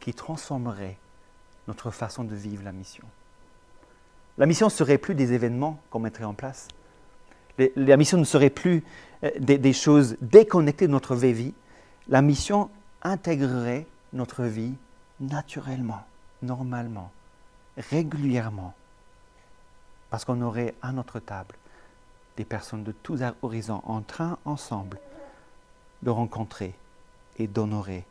qui 0.00 0.14
transformerait 0.14 0.96
notre 1.68 1.90
façon 1.90 2.24
de 2.24 2.34
vivre 2.34 2.64
la 2.64 2.72
mission? 2.72 3.04
La 4.38 4.46
mission 4.46 4.66
ne 4.66 4.70
serait 4.70 4.98
plus 4.98 5.14
des 5.14 5.32
événements 5.32 5.78
qu'on 5.90 6.00
mettrait 6.00 6.24
en 6.24 6.34
place. 6.34 6.68
La 7.76 7.96
mission 7.96 8.18
ne 8.18 8.24
serait 8.24 8.50
plus 8.50 8.82
euh, 9.22 9.30
des, 9.38 9.72
choses 9.72 10.16
déconnectées 10.20 10.86
de 10.86 10.92
notre 10.92 11.14
vie. 11.14 11.54
La 12.08 12.20
mission 12.20 12.70
intégrerait 13.02 13.86
notre 14.12 14.44
vie 14.44 14.74
naturellement, 15.20 16.02
normalement, 16.42 17.12
régulièrement. 17.76 18.74
Parce 20.10 20.24
qu'on 20.24 20.40
aurait 20.40 20.74
à 20.82 20.92
notre 20.92 21.20
table 21.20 21.54
des 22.36 22.44
personnes 22.44 22.84
de 22.84 22.92
tous 22.92 23.20
horizons 23.42 23.82
en 23.84 24.00
train 24.00 24.38
ensemble 24.44 24.98
de 26.02 26.10
rencontrer 26.10 26.74
et 27.38 27.46
d'honorer 27.46 28.04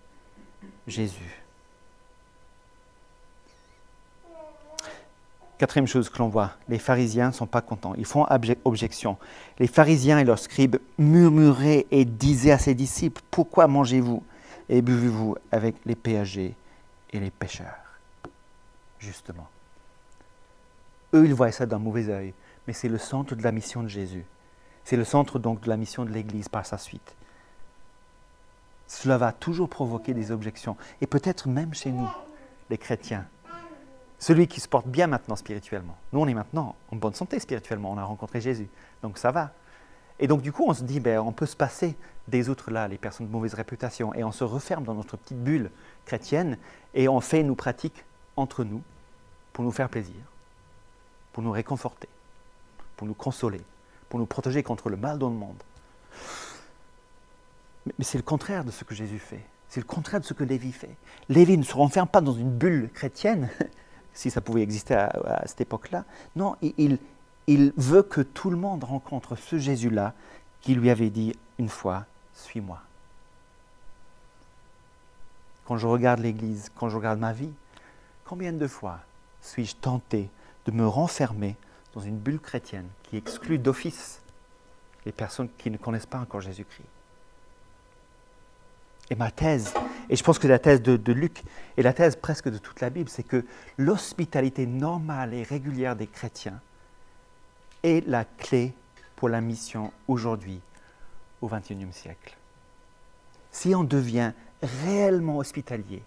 Jésus. 0.88 1.44
Quatrième 5.58 5.88
chose 5.88 6.10
que 6.10 6.18
l'on 6.18 6.30
voit, 6.30 6.52
les 6.68 6.80
pharisiens 6.80 7.28
ne 7.28 7.34
sont 7.34 7.46
pas 7.46 7.62
contents, 7.62 7.94
ils 7.96 8.06
font 8.06 8.26
objection. 8.66 9.18
Les 9.60 9.68
pharisiens 9.68 10.18
et 10.20 10.26
leurs 10.26 10.40
scribes 10.40 10.78
murmuraient 10.98 11.86
et 11.92 12.04
disaient 12.04 12.52
à 12.52 12.58
ses 12.58 12.74
disciples, 12.74 13.22
pourquoi 13.32 13.68
mangez-vous 13.68 14.24
et 14.68 14.82
buvez-vous 14.82 15.38
avec 15.52 15.76
les 15.86 15.96
péagers 15.96 16.56
et 17.12 17.20
les 17.20 17.30
pêcheurs? 17.30 17.78
Justement. 19.00 19.48
Eux, 21.14 21.26
ils 21.26 21.34
voient 21.34 21.52
ça 21.52 21.66
d'un 21.66 21.78
mauvais 21.78 22.10
œil, 22.10 22.34
mais 22.68 22.74
c'est 22.74 22.90
le 22.90 22.98
centre 22.98 23.36
de 23.36 23.44
la 23.44 23.52
mission 23.52 23.84
de 23.84 23.88
Jésus. 23.88 24.26
C'est 24.84 24.98
le 24.98 25.06
centre 25.06 25.40
donc 25.40 25.62
de 25.62 25.70
la 25.70 25.78
mission 25.78 26.06
de 26.06 26.10
l'Église 26.10 26.50
par 26.50 26.66
sa 26.66 26.78
suite. 26.78 27.16
Cela 28.88 29.18
va 29.18 29.32
toujours 29.32 29.70
provoquer 29.70 30.14
des 30.14 30.32
objections, 30.32 30.78
et 31.02 31.08
peut-être 31.08 31.48
même 31.48 31.74
chez 31.74 31.92
nous, 31.92 32.10
les 32.70 32.78
chrétiens. 32.78 33.26
Celui 34.20 34.48
qui 34.48 34.60
se 34.62 34.68
porte 34.68 34.88
bien 34.88 35.08
maintenant 35.08 35.36
spirituellement. 35.36 35.98
Nous, 36.12 36.20
on 36.20 36.28
est 36.28 36.34
maintenant 36.34 36.76
en 36.92 36.96
bonne 36.96 37.14
santé 37.14 37.40
spirituellement, 37.40 37.92
on 37.92 37.98
a 37.98 38.04
rencontré 38.04 38.40
Jésus, 38.40 38.70
donc 39.02 39.18
ça 39.18 39.32
va. 39.32 39.52
Et 40.20 40.28
donc 40.28 40.42
du 40.42 40.52
coup, 40.52 40.64
on 40.68 40.74
se 40.74 40.84
dit, 40.84 41.00
ben, 41.00 41.20
on 41.20 41.32
peut 41.32 41.46
se 41.46 41.56
passer 41.56 41.96
des 42.28 42.50
autres 42.50 42.72
là, 42.72 42.88
les 42.88 42.98
personnes 42.98 43.28
de 43.28 43.32
mauvaise 43.32 43.54
réputation, 43.54 44.14
et 44.14 44.24
on 44.24 44.32
se 44.32 44.44
referme 44.44 44.84
dans 44.84 44.94
notre 44.94 45.18
petite 45.18 45.44
bulle 45.44 45.72
chrétienne, 46.06 46.58
et 46.94 47.08
on 47.08 47.20
fait 47.20 47.44
nos 47.44 47.56
pratiques 47.56 48.06
entre 48.38 48.64
nous 48.64 48.82
pour 49.52 49.64
nous 49.64 49.72
faire 49.72 49.90
plaisir, 49.90 50.16
pour 51.34 51.44
nous 51.44 51.52
réconforter, 51.52 52.08
pour 52.96 53.08
nous 53.08 53.14
consoler, 53.14 53.62
pour 54.10 54.20
nous 54.20 54.26
protéger 54.26 54.64
contre 54.64 54.90
le 54.90 54.98
mal 54.98 55.18
dans 55.20 55.30
le 55.30 55.36
monde. 55.36 55.62
Mais 57.86 58.06
c'est 58.06 58.18
le 58.18 58.24
contraire 58.24 58.64
de 58.64 58.72
ce 58.72 58.84
que 58.84 58.96
Jésus 58.96 59.20
fait. 59.20 59.44
C'est 59.74 59.80
le 59.80 59.86
contraire 59.86 60.22
de 60.22 60.26
ce 60.26 60.34
que 60.34 60.44
Lévi 60.44 60.72
fait. 60.72 60.96
Lévi 61.30 61.58
ne 61.58 61.64
se 61.64 61.74
renferme 61.74 62.08
pas 62.08 62.22
dans 62.22 62.34
une 62.34 62.52
bulle 62.52 62.92
chrétienne, 62.94 63.50
si 64.14 64.30
ça 64.30 64.40
pouvait 64.40 64.62
exister 64.62 64.94
à, 64.94 65.44
cette 65.46 65.62
époque-là. 65.62 66.06
Non, 66.36 66.56
il, 66.62 67.00
veut 67.76 68.04
que 68.04 68.22
tout 68.22 68.50
le 68.50 68.56
monde 68.56 68.84
rencontre 68.84 69.36
ce 69.36 69.58
Jésus-là 69.58 70.14
qui 70.62 70.76
lui 70.76 70.90
avait 70.90 71.10
dit 71.10 71.34
une 71.58 71.70
fois, 71.70 72.06
suis-moi. 72.34 72.80
Quand 75.66 75.78
je 75.78 75.88
regarde 75.88 76.20
l'Église, 76.20 76.70
quand 76.76 76.90
je 76.90 76.98
regarde 76.98 77.20
ma 77.20 77.34
vie, 77.34 77.52
combien 78.26 78.54
de 78.54 78.68
fois 78.68 79.00
suis-je 79.42 79.76
tenté 79.76 80.30
de 80.66 80.72
me 80.72 80.88
renfermer 80.88 81.56
dans 81.94 82.02
une 82.02 82.18
bulle 82.18 82.40
chrétienne 82.40 82.88
qui 83.04 83.18
exclut 83.18 83.60
d'office 83.60 84.22
les 85.06 85.12
personnes 85.12 85.50
qui 85.58 85.70
ne 85.70 85.78
connaissent 85.78 86.06
pas 86.06 86.20
encore 86.20 86.42
Jésus-Christ 86.42 86.88
Et 89.10 89.16
ma 89.16 89.32
thèse, 89.32 89.74
et 90.10 90.16
je 90.16 90.24
pense 90.24 90.40
que 90.40 90.48
la 90.48 90.60
thèse 90.60 90.82
de, 90.82 91.14
Luc 91.14 91.44
et 91.78 91.84
la 91.84 91.94
thèse 91.94 92.16
presque 92.16 92.50
de 92.50 92.58
toute 92.58 92.82
la 92.82 92.90
Bible, 92.90 93.10
c'est 93.10 93.24
que 93.24 93.46
l'hospitalité 93.78 94.66
normale 94.66 95.34
et 95.34 95.44
régulière 95.44 95.96
des 95.96 96.08
chrétiens 96.08 96.62
est 97.84 98.06
la 98.08 98.26
clé 98.26 98.74
pour 99.16 99.30
la 99.30 99.42
mission 99.42 99.92
aujourd'hui, 100.08 100.62
au 101.42 101.48
XXIe 101.48 101.92
siècle. 101.92 102.38
Si 103.52 103.76
on 103.76 103.84
devient 103.84 104.32
réellement 104.84 105.38
hospitalier, 105.38 106.04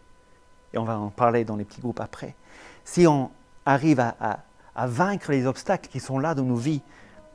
et 0.72 0.79
on 0.79 0.85
va 0.85 0.99
en 0.99 1.11
parler 1.11 1.44
dans 1.44 1.57
les 1.57 1.64
petits 1.64 1.81
groupes 1.81 2.01
après, 2.01 2.35
si 2.85 3.07
on 3.07 3.31
arrive 3.64 4.01
à, 4.01 4.44
vaincre 4.85 5.31
les 5.31 5.47
obstacles 5.47 5.89
qui 5.89 6.01
sont 6.01 6.19
là 6.19 6.35
dans 6.35 6.43
nos 6.43 6.57
vies, 6.57 6.83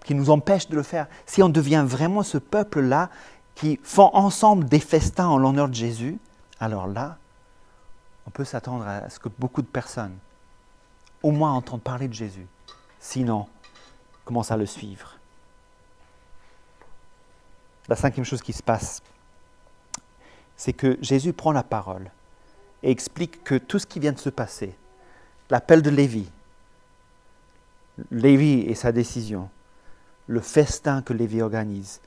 qui 0.03 0.13
nous 0.13 0.29
empêchent 0.29 0.69
de 0.69 0.75
le 0.75 0.83
faire, 0.83 1.07
si 1.25 1.41
on 1.41 1.49
devient 1.49 1.83
vraiment 1.87 2.21
ce 2.21 2.37
peuple-là 2.37 3.09
qui 3.55 3.79
font 3.83 4.11
ensemble 4.13 4.65
des 4.65 4.79
festins 4.79 5.27
en 5.27 5.37
l'honneur 5.37 5.67
de 5.67 5.73
Jésus, 5.73 6.19
alors 6.59 6.87
là, 6.87 7.17
on 8.27 8.29
peut 8.29 8.45
s'attendre 8.45 8.87
à 8.87 9.09
ce 9.09 9.19
que 9.19 9.29
beaucoup 9.29 9.61
de 9.61 9.67
personnes 9.67 10.15
au 11.23 11.31
moins 11.31 11.53
entendent 11.53 11.81
parler 11.81 12.07
de 12.07 12.13
Jésus. 12.13 12.47
Sinon, 12.99 13.47
commencent 14.25 14.51
à 14.51 14.57
le 14.57 14.65
suivre? 14.65 15.17
La 17.87 17.95
cinquième 17.95 18.25
chose 18.25 18.41
qui 18.41 18.53
se 18.53 18.63
passe, 18.63 19.01
c'est 20.55 20.73
que 20.73 20.97
Jésus 21.01 21.33
prend 21.33 21.51
la 21.51 21.63
parole 21.63 22.11
et 22.83 22.91
explique 22.91 23.43
que 23.43 23.55
tout 23.55 23.79
ce 23.79 23.87
qui 23.87 23.99
vient 23.99 24.11
de 24.11 24.19
se 24.19 24.29
passer, 24.29 24.75
l'appel 25.49 25.81
de 25.81 25.89
Lévi, 25.89 26.29
Lévi 28.09 28.61
et 28.61 28.75
sa 28.75 28.91
décision, 28.91 29.49
le 30.27 30.39
festin 30.39 31.01
que 31.01 31.13
Lévi 31.13 31.41
organise, 31.41 32.01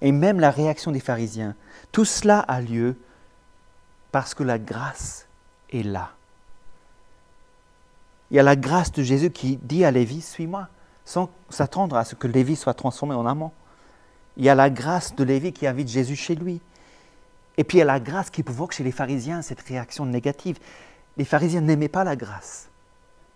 et 0.00 0.12
même 0.12 0.40
la 0.40 0.50
réaction 0.50 0.92
des 0.92 1.00
pharisiens, 1.00 1.54
tout 1.92 2.04
cela 2.04 2.40
a 2.40 2.60
lieu 2.60 2.96
parce 4.12 4.34
que 4.34 4.42
la 4.42 4.58
grâce 4.58 5.26
est 5.72 5.82
là. 5.82 6.12
Il 8.30 8.36
y 8.36 8.40
a 8.40 8.42
la 8.42 8.56
grâce 8.56 8.92
de 8.92 9.02
Jésus 9.02 9.30
qui 9.30 9.56
dit 9.62 9.84
à 9.84 9.90
Lévi, 9.90 10.20
suis-moi 10.20 10.68
sans 11.04 11.30
s'attendre 11.48 11.96
à 11.96 12.04
ce 12.04 12.16
que 12.16 12.26
Lévi 12.26 12.56
soit 12.56 12.74
transformé 12.74 13.14
en 13.14 13.24
amant. 13.26 13.54
Il 14.36 14.44
y 14.44 14.48
a 14.48 14.54
la 14.54 14.68
grâce 14.68 15.14
de 15.14 15.24
Lévi 15.24 15.52
qui 15.52 15.66
invite 15.66 15.88
Jésus 15.88 16.16
chez 16.16 16.34
lui. 16.34 16.60
Et 17.56 17.64
puis 17.64 17.78
il 17.78 17.78
y 17.78 17.82
a 17.82 17.86
la 17.86 18.00
grâce 18.00 18.28
qui 18.28 18.42
provoque 18.42 18.72
chez 18.72 18.84
les 18.84 18.92
pharisiens 18.92 19.40
cette 19.40 19.60
réaction 19.60 20.04
négative. 20.04 20.58
Les 21.16 21.24
pharisiens 21.24 21.60
n'aimaient 21.62 21.88
pas 21.88 22.04
la 22.04 22.16
grâce. 22.16 22.68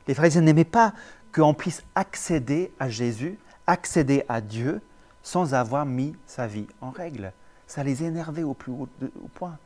Les 0.08 0.14
pharisiens 0.14 0.42
n'aimaient 0.42 0.64
pas 0.64 0.92
qu'on 1.32 1.54
puisse 1.54 1.82
accéder 1.94 2.72
à 2.78 2.88
Jésus, 2.88 3.38
accéder 3.66 4.24
à 4.28 4.40
Dieu, 4.40 4.80
sans 5.22 5.54
avoir 5.54 5.86
mis 5.86 6.14
sa 6.26 6.46
vie 6.46 6.66
en 6.80 6.90
règle. 6.90 7.32
Ça 7.66 7.84
les 7.84 8.02
énervait 8.02 8.42
au 8.42 8.54
plus 8.54 8.72
haut 8.72 8.88
point. 9.34 9.58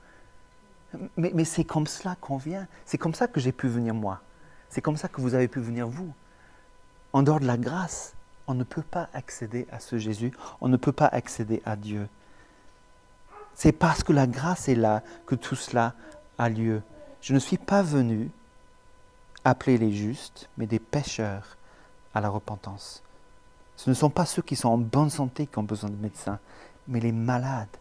Mais, 1.16 1.33
mais 1.35 1.44
c'est 1.44 1.64
comme 1.64 1.87
cela 1.87 2.16
qu'on 2.20 2.37
vient. 2.37 2.66
C'est 2.85 2.98
comme 2.98 3.14
ça 3.14 3.27
que 3.27 3.40
j'ai 3.40 3.53
pu 3.53 3.68
venir 3.68 3.94
moi. 3.94 4.20
C'est 4.68 4.83
comme 4.83 4.96
ça 4.96 5.09
que 5.09 5.20
vous 5.20 5.35
avez 5.35 5.48
pu 5.48 5.61
venir 5.61 5.88
vous. 5.88 6.12
En 7.12 7.22
dehors 7.22 7.40
de 7.40 7.46
la 7.46 7.57
grâce, 7.57 8.14
on 8.46 8.55
ne 8.55 8.64
peut 8.64 8.83
pas 8.83 9.09
accéder 9.14 9.66
à 9.70 9.81
ce 9.81 9.98
Jésus, 9.98 10.33
on 10.61 10.68
ne 10.68 10.77
peut 10.77 10.92
pas 10.92 11.07
accéder 11.07 11.62
à 11.64 11.77
Dieu. 11.77 12.09
C'est 13.55 13.72
parce 13.72 14.03
que 14.03 14.12
la 14.12 14.27
grâce 14.27 14.68
est 14.68 14.74
là 14.74 15.03
que 15.27 15.35
tout 15.35 15.55
cela 15.55 15.94
a 16.38 16.48
lieu. 16.48 16.83
Je 17.20 17.33
ne 17.33 17.38
suis 17.38 17.57
pas 17.57 17.83
venu 17.83 18.31
appeler 19.44 19.78
les 19.78 19.92
justes, 19.92 20.48
mais 20.57 20.66
des 20.66 20.78
pécheurs 20.78 21.57
à 22.14 22.20
la 22.20 22.28
repentance. 22.28 23.02
Ce 23.76 23.90
ne 23.90 23.94
sont 23.94 24.11
pas 24.11 24.24
ceux 24.24 24.42
qui 24.42 24.57
sont 24.57 24.68
en 24.68 24.78
bonne 24.78 25.11
santé 25.11 25.46
qui 25.46 25.59
ont 25.59 25.64
besoin 25.64 25.90
de 25.90 25.96
médecins, 25.96 26.38
mais 26.88 27.00
les 27.00 27.12
malades. 27.12 27.76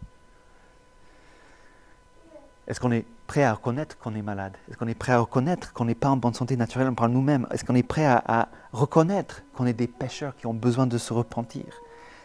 Est-ce 2.67 2.79
qu'on 2.79 2.91
est 2.91 3.05
prêt 3.27 3.43
à 3.43 3.53
reconnaître 3.53 3.97
qu'on 3.97 4.15
est 4.15 4.21
malade? 4.21 4.55
Est-ce 4.69 4.77
qu'on 4.77 4.87
est 4.87 4.95
prêt 4.95 5.11
à 5.11 5.19
reconnaître 5.19 5.73
qu'on 5.73 5.85
n'est 5.85 5.95
pas 5.95 6.09
en 6.09 6.17
bonne 6.17 6.33
santé 6.33 6.55
naturelle 6.55 6.93
par 6.93 7.09
nous-mêmes? 7.09 7.47
Est-ce 7.51 7.65
qu'on 7.65 7.75
est 7.75 7.83
prêt 7.83 8.05
à, 8.05 8.49
reconnaître 8.71 9.43
qu'on 9.53 9.65
est 9.65 9.73
des 9.73 9.87
pécheurs 9.87 10.35
qui 10.35 10.47
ont 10.47 10.53
besoin 10.53 10.87
de 10.87 10.97
se 10.97 11.13
repentir? 11.13 11.65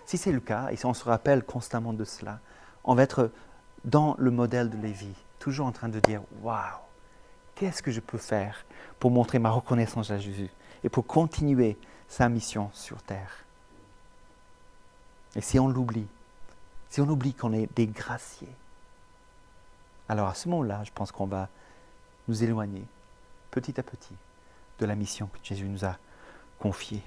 Si 0.06 0.16
c'est 0.16 0.32
le 0.32 0.40
cas, 0.40 0.68
et 0.70 0.76
si 0.76 0.86
on 0.86 0.94
se 0.94 1.04
rappelle 1.04 1.42
constamment 1.42 1.92
de 1.92 2.04
cela, 2.04 2.38
on 2.84 2.94
va 2.94 3.02
être 3.02 3.30
dans 3.84 4.14
le 4.18 4.30
modèle 4.30 4.70
de 4.70 4.76
Lévi, 4.76 5.12
toujours 5.38 5.66
en 5.66 5.72
train 5.72 5.88
de 5.88 6.00
dire 6.00 6.22
Waouh, 6.42 6.56
qu'est-ce 7.58 7.82
que 7.82 7.90
je 7.90 8.00
peux 8.00 8.18
faire 8.18 8.64
pour 9.00 9.10
montrer 9.10 9.38
ma 9.38 9.50
reconnaissance 9.50 10.10
à 10.10 10.18
Jésus 10.18 10.50
et 10.84 10.88
pour 10.88 11.06
continuer 11.06 11.76
sa 12.08 12.28
mission 12.28 12.70
sur 12.72 13.02
terre? 13.02 13.44
Et 15.34 15.40
si 15.40 15.58
on 15.58 15.68
l'oublie, 15.68 16.06
si 16.88 17.00
on 17.00 17.08
oublie 17.08 17.34
qu'on 17.34 17.52
est 17.52 17.68
des 17.74 17.86
graciés, 17.86 18.54
alors 20.08 20.28
à 20.28 20.34
ce 20.34 20.48
moment-là, 20.48 20.82
je 20.84 20.92
pense 20.94 21.10
qu'on 21.10 21.26
va 21.26 21.48
nous 22.28 22.44
éloigner 22.44 22.84
petit 23.50 23.78
à 23.78 23.82
petit 23.82 24.14
de 24.78 24.86
la 24.86 24.94
mission 24.94 25.26
que 25.26 25.38
Jésus 25.42 25.64
nous 25.64 25.84
a 25.84 25.96
confiée. 26.60 27.02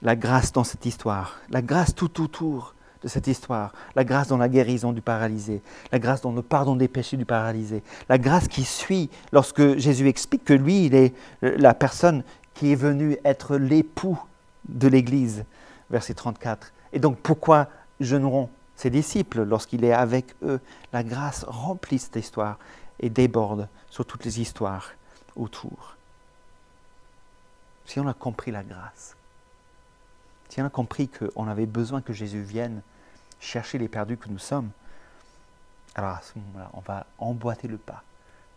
La 0.00 0.16
grâce 0.16 0.50
dans 0.52 0.64
cette 0.64 0.86
histoire, 0.86 1.38
la 1.50 1.62
grâce 1.62 1.94
tout 1.94 2.22
autour 2.22 2.74
de 3.02 3.08
cette 3.08 3.26
histoire, 3.26 3.72
la 3.96 4.04
grâce 4.04 4.28
dans 4.28 4.36
la 4.36 4.48
guérison 4.48 4.92
du 4.92 5.00
paralysé, 5.00 5.62
la 5.90 5.98
grâce 5.98 6.20
dans 6.20 6.32
le 6.32 6.42
pardon 6.42 6.76
des 6.76 6.88
péchés 6.88 7.16
du 7.16 7.24
paralysé, 7.24 7.82
la 8.08 8.18
grâce 8.18 8.48
qui 8.48 8.64
suit 8.64 9.10
lorsque 9.32 9.76
Jésus 9.76 10.08
explique 10.08 10.44
que 10.44 10.52
lui, 10.52 10.86
il 10.86 10.94
est 10.94 11.14
la 11.42 11.74
personne 11.74 12.22
qui 12.54 12.72
est 12.72 12.76
venu 12.76 13.16
être 13.24 13.56
l'époux 13.56 14.20
de 14.68 14.88
l'Église, 14.88 15.44
verset 15.90 16.14
34. 16.14 16.72
Et 16.92 17.00
donc 17.00 17.18
pourquoi 17.18 17.68
jeûneront 18.00 18.48
ses 18.76 18.90
disciples 18.90 19.42
lorsqu'il 19.42 19.84
est 19.84 19.92
avec 19.92 20.34
eux? 20.42 20.60
La 20.92 21.02
grâce 21.02 21.44
remplit 21.44 21.98
cette 21.98 22.16
histoire 22.16 22.58
et 23.00 23.10
déborde 23.10 23.68
sur 23.90 24.04
toutes 24.04 24.24
les 24.24 24.40
histoires 24.40 24.92
autour. 25.36 25.96
Si 27.86 27.98
on 27.98 28.06
a 28.06 28.14
compris 28.14 28.50
la 28.50 28.62
grâce, 28.62 29.16
si 30.48 30.60
on 30.60 30.66
a 30.66 30.70
compris 30.70 31.08
qu'on 31.08 31.48
avait 31.48 31.66
besoin 31.66 32.00
que 32.00 32.12
Jésus 32.12 32.42
vienne 32.42 32.82
chercher 33.42 33.76
les 33.76 33.88
perdus 33.88 34.16
que 34.16 34.28
nous 34.28 34.38
sommes, 34.38 34.70
alors 35.94 36.10
à 36.10 36.22
ce 36.22 36.38
moment-là, 36.38 36.70
on 36.74 36.80
va 36.80 37.06
emboîter 37.18 37.68
le 37.68 37.76
pas 37.76 38.02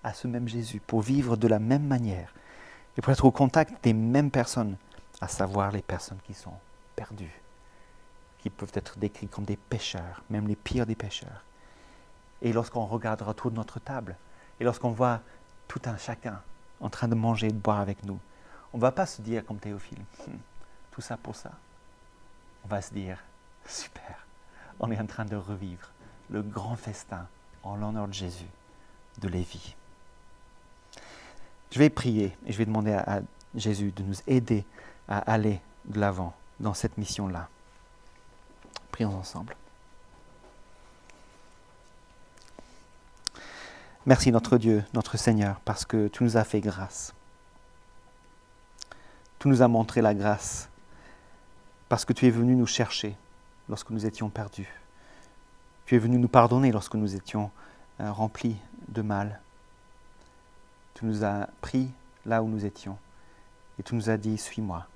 à 0.04 0.14
ce 0.14 0.28
même 0.28 0.48
Jésus 0.48 0.80
pour 0.80 1.02
vivre 1.02 1.36
de 1.36 1.48
la 1.48 1.58
même 1.58 1.86
manière 1.86 2.32
et 2.96 3.02
pour 3.02 3.12
être 3.12 3.26
au 3.26 3.32
contact 3.32 3.84
des 3.84 3.94
mêmes 3.94 4.30
personnes, 4.30 4.78
à 5.20 5.28
savoir 5.28 5.72
les 5.72 5.82
personnes 5.82 6.20
qui 6.26 6.36
sont 6.36 6.54
perdues, 6.96 7.42
qui 8.40 8.50
peuvent 8.50 8.72
être 8.76 8.98
décrites 9.00 9.32
comme 9.32 9.44
des 9.44 9.58
pécheurs, 9.58 10.24
même 10.30 10.48
les 10.48 10.56
pires 10.56 10.86
des 10.86 10.96
pécheurs. 10.96 11.44
Et 12.42 12.54
lorsqu'on 12.54 12.86
regardera 12.86 13.32
autour 13.32 13.50
de 13.50 13.56
notre 13.56 13.80
table, 13.80 14.16
et 14.60 14.64
lorsqu'on 14.64 14.92
voit 14.92 15.22
tout 15.68 15.82
un 15.86 15.98
chacun 15.98 16.40
en 16.80 16.90
train 16.90 17.08
de 17.08 17.16
manger 17.16 17.48
et 17.48 17.52
de 17.52 17.58
boire 17.58 17.80
avec 17.80 18.04
nous, 18.04 18.20
on 18.72 18.78
ne 18.78 18.82
va 18.82 18.92
pas 18.92 19.08
se 19.08 19.22
dire 19.22 19.44
comme 19.44 19.58
Théophile, 19.58 20.04
tout 20.92 21.02
ça 21.02 21.18
pour 21.18 21.36
ça. 21.36 21.52
On 22.64 22.68
va 22.68 22.82
se 22.82 22.94
dire, 22.94 23.18
super, 23.66 24.25
on 24.80 24.92
est 24.92 25.00
en 25.00 25.06
train 25.06 25.26
de 25.26 25.36
revivre 25.36 25.90
le 26.30 26.42
grand 26.42 26.76
festin 26.76 27.28
en 27.64 27.76
l'honneur 27.76 28.08
de 28.08 28.14
Jésus, 28.14 28.50
de 29.20 29.28
Lévi. 29.28 29.76
Je 31.72 31.80
vais 31.80 31.90
prier 31.90 32.36
et 32.46 32.52
je 32.52 32.58
vais 32.58 32.66
demander 32.66 32.94
à, 32.94 33.22
Jésus 33.56 33.92
de 33.92 34.04
nous 34.04 34.16
aider 34.28 34.66
à 35.08 35.20
aller 35.20 35.62
de 35.86 36.00
l'avant 36.00 36.34
dans 36.60 36.74
cette 36.74 36.98
mission-là. 36.98 37.48
Prions 38.92 39.18
ensemble. 39.18 39.56
Merci 44.06 44.32
notre 44.32 44.58
Dieu, 44.58 44.84
notre 44.94 45.18
Seigneur, 45.18 45.60
parce 45.62 45.86
que 45.86 46.08
tu 46.10 46.24
nous 46.24 46.38
as 46.38 46.44
fait 46.44 46.62
grâce. 46.62 47.14
Tu 49.40 49.48
nous 49.48 49.62
as 49.62 49.68
montré 49.68 50.02
la 50.02 50.14
grâce, 50.14 50.70
parce 51.90 52.06
que 52.06 52.14
tu 52.14 52.28
es 52.28 52.30
venu 52.30 52.56
nous 52.56 52.68
chercher 52.68 53.16
lorsque 53.70 53.90
nous 53.90 54.06
étions 54.06 54.30
perdus. 54.30 54.70
Tu 55.86 55.96
es 55.96 56.00
venu 56.00 56.18
nous 56.18 56.28
pardonner 56.28 56.72
lorsque 56.72 56.96
nous 56.96 57.16
étions 57.16 57.52
euh, 58.00 58.12
remplis 58.12 58.58
de 58.88 59.02
mal. 59.02 59.40
Tu 60.96 61.06
nous 61.06 61.24
as 61.24 61.48
pris 61.62 61.90
là 62.26 62.42
où 62.42 62.48
nous 62.48 62.66
étions 62.66 62.98
et 63.78 63.84
tu 63.84 63.96
nous 63.96 64.10
as 64.10 64.18
dit, 64.18 64.38
suis-moi. 64.38 64.88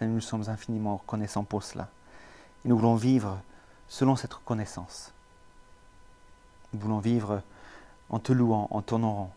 Nous 0.00 0.20
sommes 0.20 0.48
infiniment 0.48 0.96
reconnaissants 0.96 1.44
pour 1.44 1.62
cela. 1.62 1.88
Et 2.64 2.68
nous 2.68 2.76
voulons 2.76 2.96
vivre 2.96 3.40
selon 3.88 4.16
cette 4.16 4.34
reconnaissance. 4.34 5.12
Nous 6.72 6.80
voulons 6.80 6.98
vivre 6.98 7.42
en 8.10 8.18
te 8.18 8.32
louant, 8.32 8.66
en 8.70 8.82
t'honorant, 8.82 9.32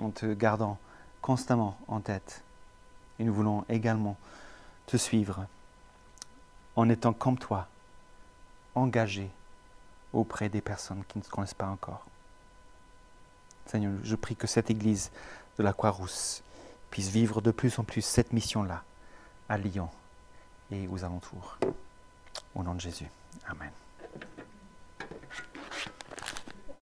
en 0.00 0.10
te 0.10 0.32
gardant 0.32 0.78
constamment 1.20 1.78
en 1.88 2.00
tête. 2.00 2.42
Et 3.18 3.24
nous 3.24 3.34
voulons 3.34 3.64
également 3.68 4.16
te 4.86 4.96
suivre 4.96 5.46
en 6.76 6.88
étant 6.88 7.12
comme 7.12 7.38
toi, 7.38 7.68
engagés 8.74 9.30
auprès 10.12 10.48
des 10.48 10.60
personnes 10.60 11.04
qui 11.08 11.18
ne 11.18 11.22
te 11.22 11.28
connaissent 11.28 11.54
pas 11.54 11.66
encore. 11.66 12.04
Seigneur, 13.66 13.92
je 14.02 14.16
prie 14.16 14.36
que 14.36 14.46
cette 14.46 14.70
Église 14.70 15.10
de 15.58 15.62
la 15.62 15.72
Croix-Rousse 15.72 16.42
puisse 16.90 17.08
vivre 17.08 17.40
de 17.40 17.50
plus 17.50 17.78
en 17.78 17.84
plus 17.84 18.02
cette 18.02 18.32
mission-là 18.32 18.84
à 19.48 19.58
Lyon 19.58 19.88
et 20.70 20.86
aux 20.88 21.04
alentours. 21.04 21.58
Au 22.54 22.62
nom 22.62 22.74
de 22.74 22.80
Jésus. 22.80 23.08
Amen. 23.48 23.70